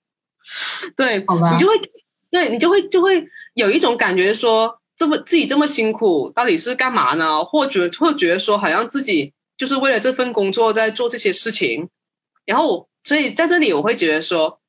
[0.97, 1.79] 对，你就会，
[2.37, 7.45] 对你就会就会有一种感觉说，这么自己这么辛苦，到底是干嘛呢？
[7.45, 11.89] 或者或觉得说，好像自己就是为了这份工作在做这些事情。
[12.45, 14.61] 然后，所以在这里我会觉得说。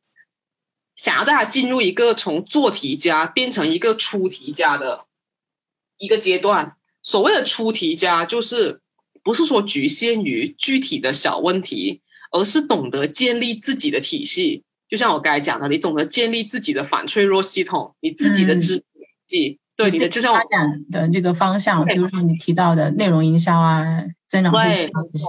[0.97, 5.05] 想要带他进入一个从做题家变成一个出题家的
[5.99, 6.75] 一个阶段。
[7.03, 8.81] 所谓的出题家，就是
[9.23, 14.63] 不是说局限于具体的小问题，而是懂得建立自己的体系。
[14.89, 18.83] 就像我刚才讲的，你懂得建立自己的反脆弱系统，你自己的知
[19.27, 23.83] 己，对你的就像发展的这个方向，比如说你提到的内容营销啊、
[24.27, 25.25] 增长对这些，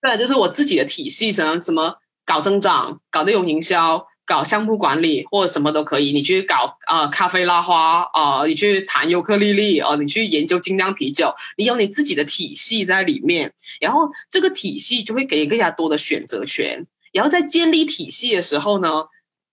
[0.00, 4.06] 对，就是我自己的体系，什么什么搞增长、搞内容营销。
[4.26, 16.86] 搞项目管理或者什么都可以，你去搞啊咖啡拉花啊，你去弹尤克里里啊，你去研究精酿啤酒，你有你自己的体系在里面，然后这个体系就会给更加多的选择权。
[17.12, 19.06] 然后在建立体系的时候呢，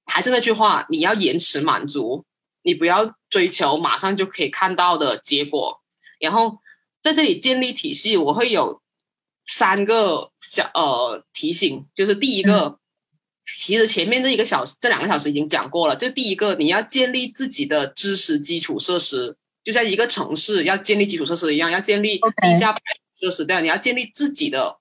[0.06, 2.26] 还是那句话，你要延迟满足，
[2.64, 5.82] 你不要追求马上就可以看到的结果。
[6.20, 6.60] 然后
[7.02, 8.82] 在这里建立体系，我会有
[9.48, 12.80] 三个小呃提醒，就是第一个。
[13.50, 15.96] 其实前面这一个小时，这两个小时已经讲过了。
[15.96, 22.76] 就第一个，你要建立自己的知识基础设施，就像一个城市要建立基础设施一样，要建立地下
[23.18, 23.46] 设施。
[23.46, 24.80] 对，你要建立自己的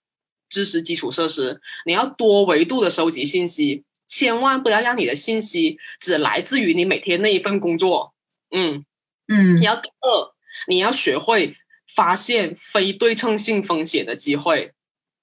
[0.56, 8.14] 知识基础设施，你要多维度的收集信息，千万不要让你的信息只来自于你每天那一份工作。
[8.50, 8.86] 嗯
[9.28, 10.34] 嗯，你要二，
[10.66, 11.54] 你要学会
[11.94, 14.72] 发现非对称性风险的机会，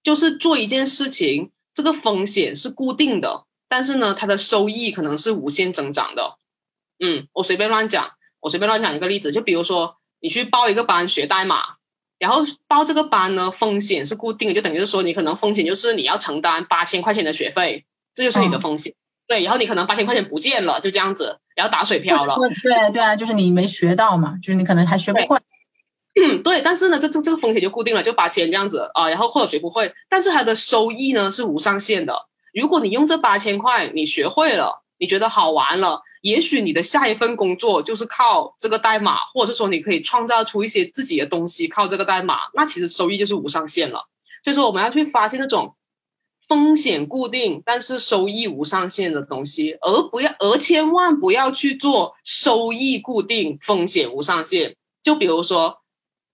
[0.04, 1.50] 就是做一件事情。
[1.74, 6.38] 这个风险是固定的，但是呢，它的收益可能是无限增长的。
[7.00, 8.12] 嗯，我随便乱讲，
[8.42, 11.78] 我随便乱讲一个例子，就比如说你去报一个班学代码，
[12.24, 17.84] 然后报这个班呢，风险是固定的，就等于是说你可能风险就是你要承担八千块钱的学费，
[18.16, 18.94] 这就是你的风险。
[19.28, 22.34] 对，然后你可能八千块钱不见了，就这样子，然后打水漂了。
[22.38, 25.38] 对对啊，就是你没学到嘛，就是你可能还学不会。
[26.16, 32.28] 嗯， 对，但是呢，这这这个风险就固定了，就八千这样子啊，然后或者学不会，但是它的收益呢是无上限的。
[32.54, 44.08] 如果你用这八千块，你学会了，你觉得好玩了，也许你的下一份工作就是靠这个代码，或者是说你可以创造出一些自己的东西，靠这个代码，那其实收益就是无上限了。
[44.44, 45.76] 所以说，我们要去发现那种
[46.48, 54.76] 风险固定但是收益无上限的东西，而不要，而千万不要去做收益固定、风险无上限。
[55.04, 55.80] 就比如说。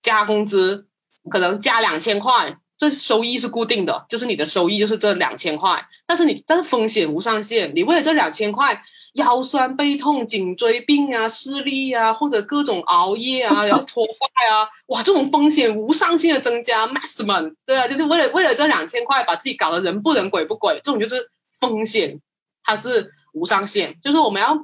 [0.02, 0.88] 加工资
[1.30, 5.86] 可能加两千块，这收益是固定的，就是你的收益就是这两千块。
[6.08, 8.82] 但是你但是风险无上限，你为了这两千块，
[9.14, 21.30] 腰酸背痛、颈椎病啊、视力啊，或者各种熬夜啊，然后脱发啊，哇，这种风险无上限的增加，maximum，对啊，就是为了为了这两千块把自己搞得人不人鬼不鬼，这种就是
[21.60, 22.20] 风险，
[22.64, 24.58] 它是无上限，就是我们要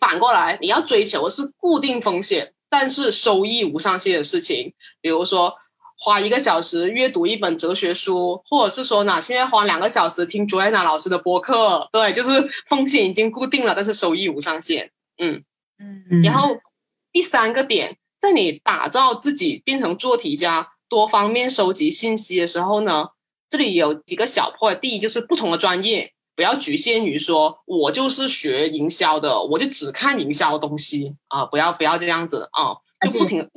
[0.00, 5.54] 反过来，你要追求的是固定风险，但是收益无上限的事情，比如说。
[6.06, 14.92] 花一个小时阅读一本哲学书，或者是说呢，现在花两个小时听 Joanna 老师的播客，对，就是风险已经固定了，但是收益无上限。
[15.18, 15.42] 嗯
[15.80, 16.22] 嗯。
[16.22, 16.58] 然后
[17.10, 23.08] 第三个点，在你打造自己变成做题家，多方面收集信息的时候呢，
[23.50, 24.78] 这里有几个小 point。
[24.78, 32.76] 第一就是不同的专业，不要局限于说我就是学营销的，我就只看营销东西啊，不要不要这样子啊，
[33.10, 33.50] 就不停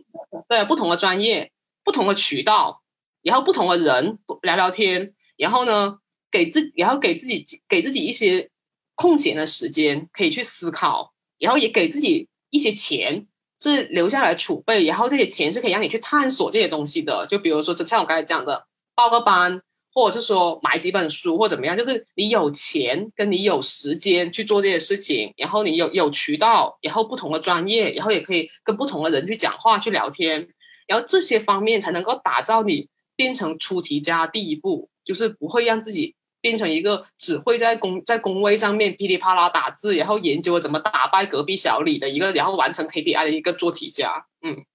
[0.47, 1.51] 对不同的专业。
[1.90, 2.84] 不同的渠道，
[3.24, 5.98] 然后不同的人聊聊天，然后呢，
[6.30, 8.52] 给自然后给自己给自己一些
[8.94, 13.26] 空闲的时间，可以去思考，然后也给自己一些钱
[13.60, 17.26] 是留下来储备，然后这些钱是可以让你去探索这些东西的。
[17.26, 19.60] 就比如说，就像我刚才讲的，报个班，
[19.91, 30.49] 或者是说买几本书，或怎么样，就是你有钱跟你有时间去做这些事情，然后你有有渠道，然后不同的专业，然后也可以跟不同的人去讲话去聊天。
[30.90, 44.26] 然后这些方面才能够打造你变成出题家第一步，就是不会让自己变成一个只会在工在工位上面噼里啪啦打字，然后研究怎么打败隔壁小李的一个，然后完成 KPI 的一个做题家。
[44.41, 44.66] 嗯，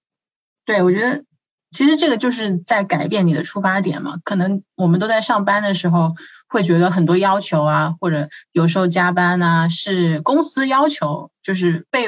[0.65, 1.25] 对，我觉得
[1.69, 4.19] 其实这个就是在改变你的出发点嘛。
[4.23, 6.13] 可能我们都在上班的时候
[6.47, 12.07] 会觉得很多要求啊，或者有时候加班啊，是公司要求，就是被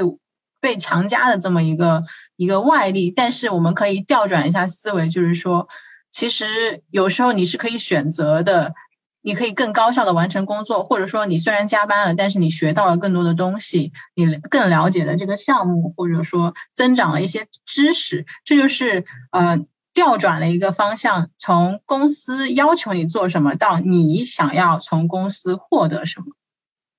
[0.61, 2.03] 被强加的这么一个。
[2.37, 5.67] 一个外力，但是我们可以调转一下思维，就是说，
[6.11, 8.73] 其实有时候你是可以选择的，
[9.21, 19.59] 你可以更高效的完成工作，或者说你虽然加班了，但是你学到了更多的东西，你更了解了这个项目，或者说增长了一些知识，这就是呃
[19.93, 26.27] 调转了一个方向，从公司要求你做什么，到你想要从公司获得什么。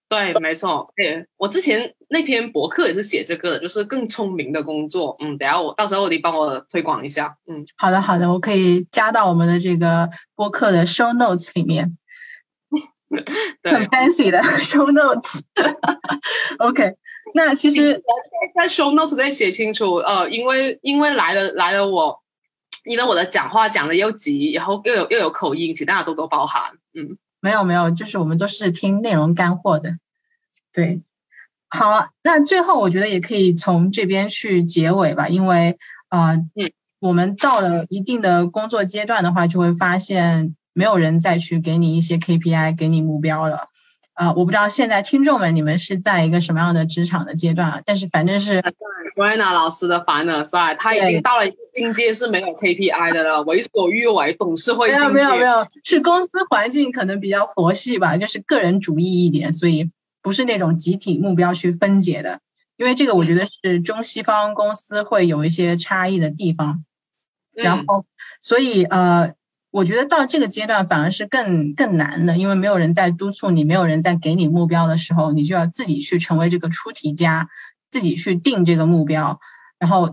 [0.09, 0.93] 对，没错。
[0.97, 5.17] 对我之前那篇博客也是写这个，就是更聪明的工作。
[5.21, 7.37] 嗯，等下我到时候你帮我推广一下。
[7.47, 11.99] 嗯，好的，好的，我可以加到我们的这个播客的 show notes 里面。
[13.63, 15.41] 很 fancy 的 show notes。
[16.59, 16.95] OK，
[17.35, 18.03] 那其实
[18.55, 19.97] 在 show notes 再写清楚。
[19.97, 22.23] 呃，因为因为来了来了我，
[22.85, 26.79] 因为我的讲话讲的又急，然后又有又有口音，请大家多多包涵。
[26.95, 27.19] 嗯。
[27.41, 29.95] 没有没有，就是我们都是听内容干货的，
[30.73, 31.03] 对。
[31.71, 35.79] 好，那最后我觉得也可以从这边去结尾吧，因为
[36.09, 36.49] 啊，嗯，
[36.99, 43.67] 我们到了一定的工作阶段的话，就会发现没有人再去给你一些 KPI，给你目标了。
[44.19, 47.83] 啊，我不知道现在听众们你们是在一个什么样的职场的阶段啊？
[47.85, 48.61] 但是反正是
[49.17, 54.91] Joanna 老师的凡尔赛，他已经到了境界是没有 KPI 的了，为所欲为，董事会。
[54.91, 62.41] 没有没有没有，是公司环境可能比较佛系吧，就是个人主义一点，所以不是那种集体目标去分解的。
[62.77, 66.85] 因为这个我觉得是中西方公司会有一些差异的地方。
[67.55, 68.05] 然后，
[68.41, 69.38] 所以呃。
[69.71, 77.51] 我觉得到这个阶段反而是更更难的，因为没有人在督促你，没有人在给你目标的时候，你就要自己去成为这个出题家，
[77.91, 79.41] 自己去定这个目标。
[79.79, 80.09] 然后，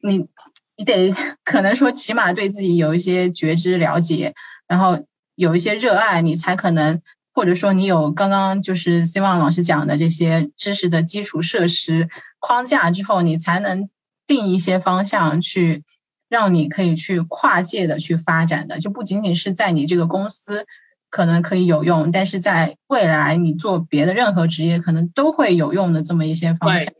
[0.00, 0.28] 你
[0.76, 4.34] 你得可能说起码对自己有一些觉知了解，
[4.68, 5.04] 然后
[5.34, 7.02] 有一些热爱，你才可能，
[7.34, 12.08] 或者说你有刚刚就是希望老师讲的这些知识的基础设施
[12.38, 13.90] 框架之后，你才能
[14.28, 15.82] 定一些方向去。
[16.28, 20.66] 让你可以去跨界的去发展的，就不仅仅是在你这个公司
[21.08, 26.92] 可能可以有用，但是在未来你做别的任何职业可能都会有用的这么一些方向。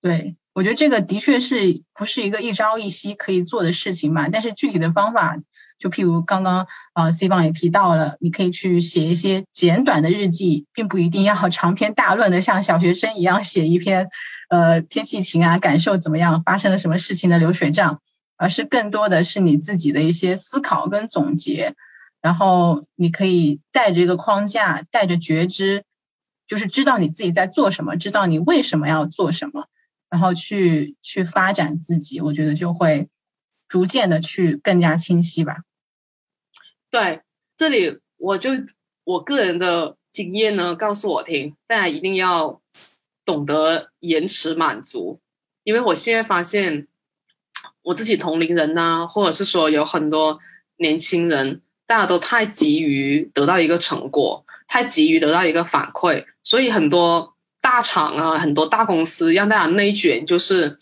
[0.00, 4.28] 对，我觉得这个的确是不是一个一朝一夕可以做的事情嘛？
[4.28, 5.38] 但是具体的方法，
[5.78, 14.08] 就譬如刚刚啊 C 方也提到了，你可以去写一些简短的日记，并不一定要长篇大论的像小学生一样写一篇。
[14.48, 16.42] 呃，天气晴啊，感受怎么样？
[16.42, 18.02] 发生了什么事情的流水账，
[18.36, 21.74] 而是更多的是你自己的一些思考跟总结。
[22.20, 25.84] 然后你可以带着一个框架，带着觉知，
[26.46, 29.66] 就是知道你自己在做什么，知道你为什么要做什么，
[30.10, 32.20] 然后去去发展自己。
[32.20, 33.08] 我觉得就会
[33.68, 35.64] 逐渐的去更加清晰吧。
[36.90, 37.22] 对，
[37.56, 38.50] 这里我就
[39.04, 42.60] 我个人的经验呢，告诉我听，大家一定要。
[43.24, 45.20] 懂得延迟满足，
[45.62, 46.86] 因为我现在发现，
[47.82, 50.38] 我自己同龄人呐，或者是说有很多
[50.76, 60.78] 年轻人，大家都太急于得到一个成果，太急于得到一个反馈，所以很多大厂啊，很多大公司让大家内卷，就是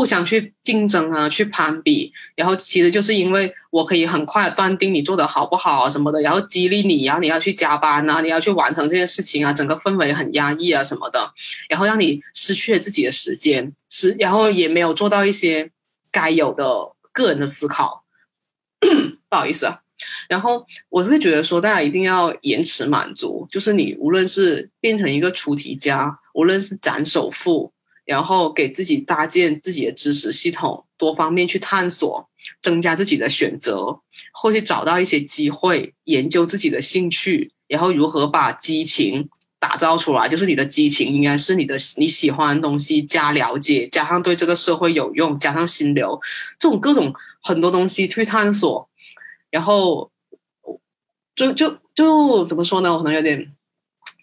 [0.00, 11.30] 互相去竞争啊，去攀比，然后其实就是因为我可以很快断定你做的好不好啊什么的，然后激励你，然后你要去加班啊，你要去完成这件事情啊，整个氛围很压抑啊什么的，
[11.68, 15.70] 然后让你失去了自己的时间，是然后也没有做到一些
[16.10, 16.64] 该有的
[17.12, 18.04] 个人的思考，
[19.28, 19.80] 不好意思啊。
[20.30, 27.70] 然后我会觉得说，大家一定要延迟满足，就是你无论是变成一个出题家，无论是攒首付，
[28.04, 32.28] 然后给自己搭建自己的知识系统，多方面去探索，
[32.60, 34.00] 增加自己的选择，
[34.32, 39.28] 或去找到一些机会，研究自己的兴趣，然后如何把激情
[39.58, 40.28] 打造出来。
[40.28, 46.20] 就是你的激情应该是你的你喜欢的东西加了解，加上对这个社会有用，加上心流，
[46.58, 48.88] 这种各种很多东西去探索。
[49.50, 50.10] 然后，
[51.34, 52.92] 就就就怎么说呢？
[52.92, 53.52] 我可能有点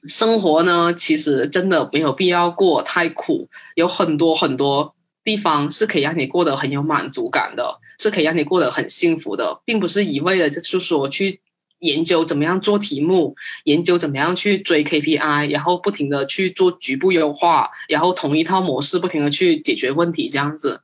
[0.07, 3.49] 生活呢，其实真的没有必要过太苦。
[3.75, 11.41] 有很多很多地方是可以让你过得很有满足感的，是可以让你过得很幸福的，并不是一味的就是说去
[11.79, 13.35] 研究怎么样做题目，
[13.65, 20.81] 研究怎么样去追 KPI，然后不停的去做局部优化，然后同一套模式不停的去解决问题，这样子。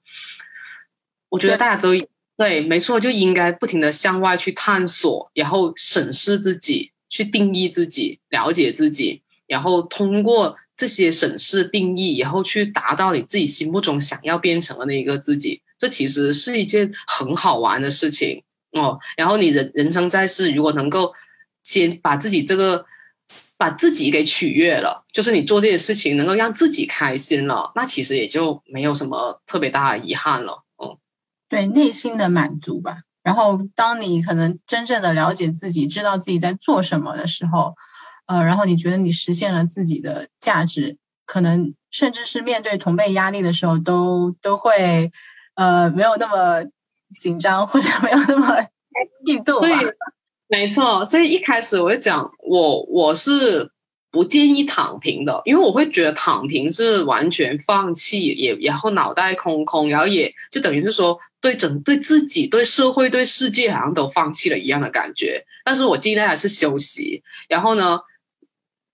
[1.29, 1.89] 我觉得大家都。
[2.35, 15.61] 对，没错，就应该不停的向外去探索，然后审视自己，去定义自己，了解自己，然后通过这些审视、定义，然后去达到你自己心目中想要变成的那一个自己。
[15.77, 18.41] 这其实是一件很好玩的事情
[18.71, 18.97] 哦。
[19.15, 21.13] 然后你人人生在世，如果能够
[21.63, 22.83] 先把自己这个
[23.57, 30.63] 把自己给取悦了，就是你做这些事情能够让自己开心了，那其实也就没有什么特别大的遗憾了。
[31.47, 33.01] 对内心的满足吧。
[33.23, 37.75] 然后，当你可能真正的了解自己，知道自己在做什么的时候，
[38.27, 45.11] 呃，然后你觉得你实现了自己的价值，可能甚至是面对同辈压力的时候，都都会
[45.55, 46.69] 呃没有那么
[47.19, 48.57] 紧张，或者没有那么
[49.25, 49.53] 嫉妒。
[49.55, 49.73] 所以，
[50.47, 51.05] 没错。
[51.05, 53.72] 所以一开始我就讲，我我是。
[54.13, 65.43] 不建议躺平的，因为我会觉得躺平是完全放弃，也然后脑袋空空，然后也就等于是说对整对自己、对社会、对世界好像都放弃了一样的感觉。
[65.65, 67.99] 但是我建议大家是休息，然后呢，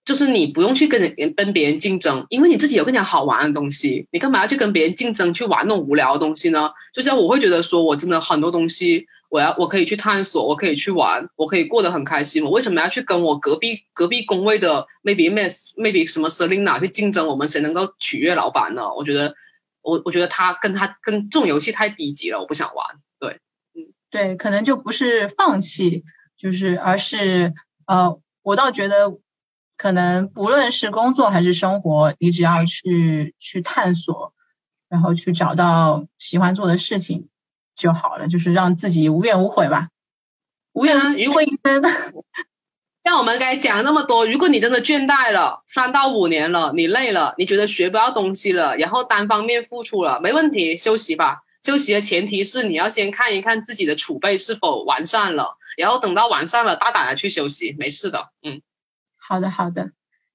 [0.06, 6.72] 就是你不用去跟跟别人竞争，因为你自己有更加好玩的东西，你干嘛要去跟别人竞争，去玩那种无聊的东西呢？
[6.94, 9.06] 就像我会觉得说，我真的很多东西。
[9.30, 12.44] 我要，我可以去探索，我可以去玩，我可以过得很开心。
[12.44, 17.28] 我为什么要去跟我隔壁隔壁工位的 maybe Miss maybe 什么 Selina 去竞争？
[17.28, 18.92] 我们谁能够取悦老板呢？
[18.94, 19.36] 我觉得，
[19.82, 22.86] 我我觉得他跟他跟这种游戏太低级了，我不想玩。
[23.20, 23.40] 对，
[23.76, 26.04] 嗯，对，可能就不是放弃，
[26.36, 27.54] 就是而是
[27.86, 29.16] 呃，我倒觉得
[29.78, 34.34] 可能不论是工作还是生活，你只要去去探索，
[34.90, 37.30] 然后去找到喜欢做的事情。
[37.80, 39.88] 就好了，就是让自己无怨无悔吧。
[40.74, 41.82] 无怨无悔一生。
[43.02, 51.40] 像我们刚才讲了那么多，如果你真的倦怠了，三到五年了，你累了，你觉得学不到东西了，然后单方面付出了，没问题，休息吧。
[51.64, 58.30] 休息的前提是你要先看一看自己的储备是否完善了，然后等到完善了，大胆的去休息，没事的。
[58.44, 58.62] 嗯，
[59.18, 59.92] 好的，好的。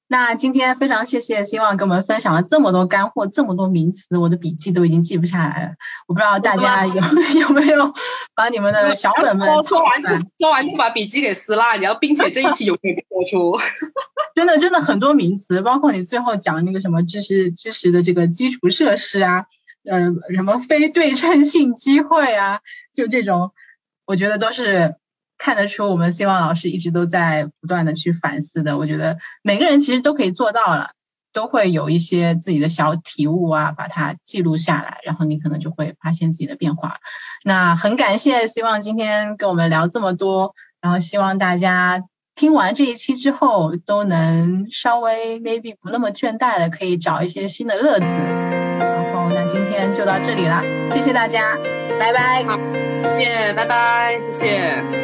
[0.07, 5.73] 那今天非常谢谢希望跟我们分享了这么多干货，这么多名词，我的笔记都已经记不下来了。
[6.07, 6.95] 我不知道大家有
[7.41, 7.93] 有没有
[8.35, 10.03] 把你们的小本本说完，
[10.39, 13.59] 说完就把笔记给撕烂，然后并且这一期有可以播出。
[14.37, 19.47] 真的真的很多名词，包括你最后讲那个什么知识知识的这个基础设施啊，
[19.91, 22.61] 呃，什么非对称性机会啊，
[22.95, 23.53] 就这种，
[24.05, 24.97] 我觉得都是。
[25.39, 28.79] 看得出，我们希望老师一直都在不断的去反思的。
[28.79, 30.91] 我觉得每个人其实都可以做到了，
[31.33, 36.97] 都会有一些自己的小体悟啊，把它记录下来，然后你可能就会发现自己的变化。
[37.45, 42.03] 那很感谢，希望今天跟我们聊这么多，然后希望大家
[42.35, 48.17] 听完这一期之后，都能稍微 maybe 不那么倦怠了，可以找一些新的乐子。
[48.79, 51.57] 然后那今天就到这里啦，谢谢大家，
[51.99, 52.45] 拜拜。
[52.45, 52.57] 好，
[53.11, 55.04] 谢谢，拜拜，谢谢。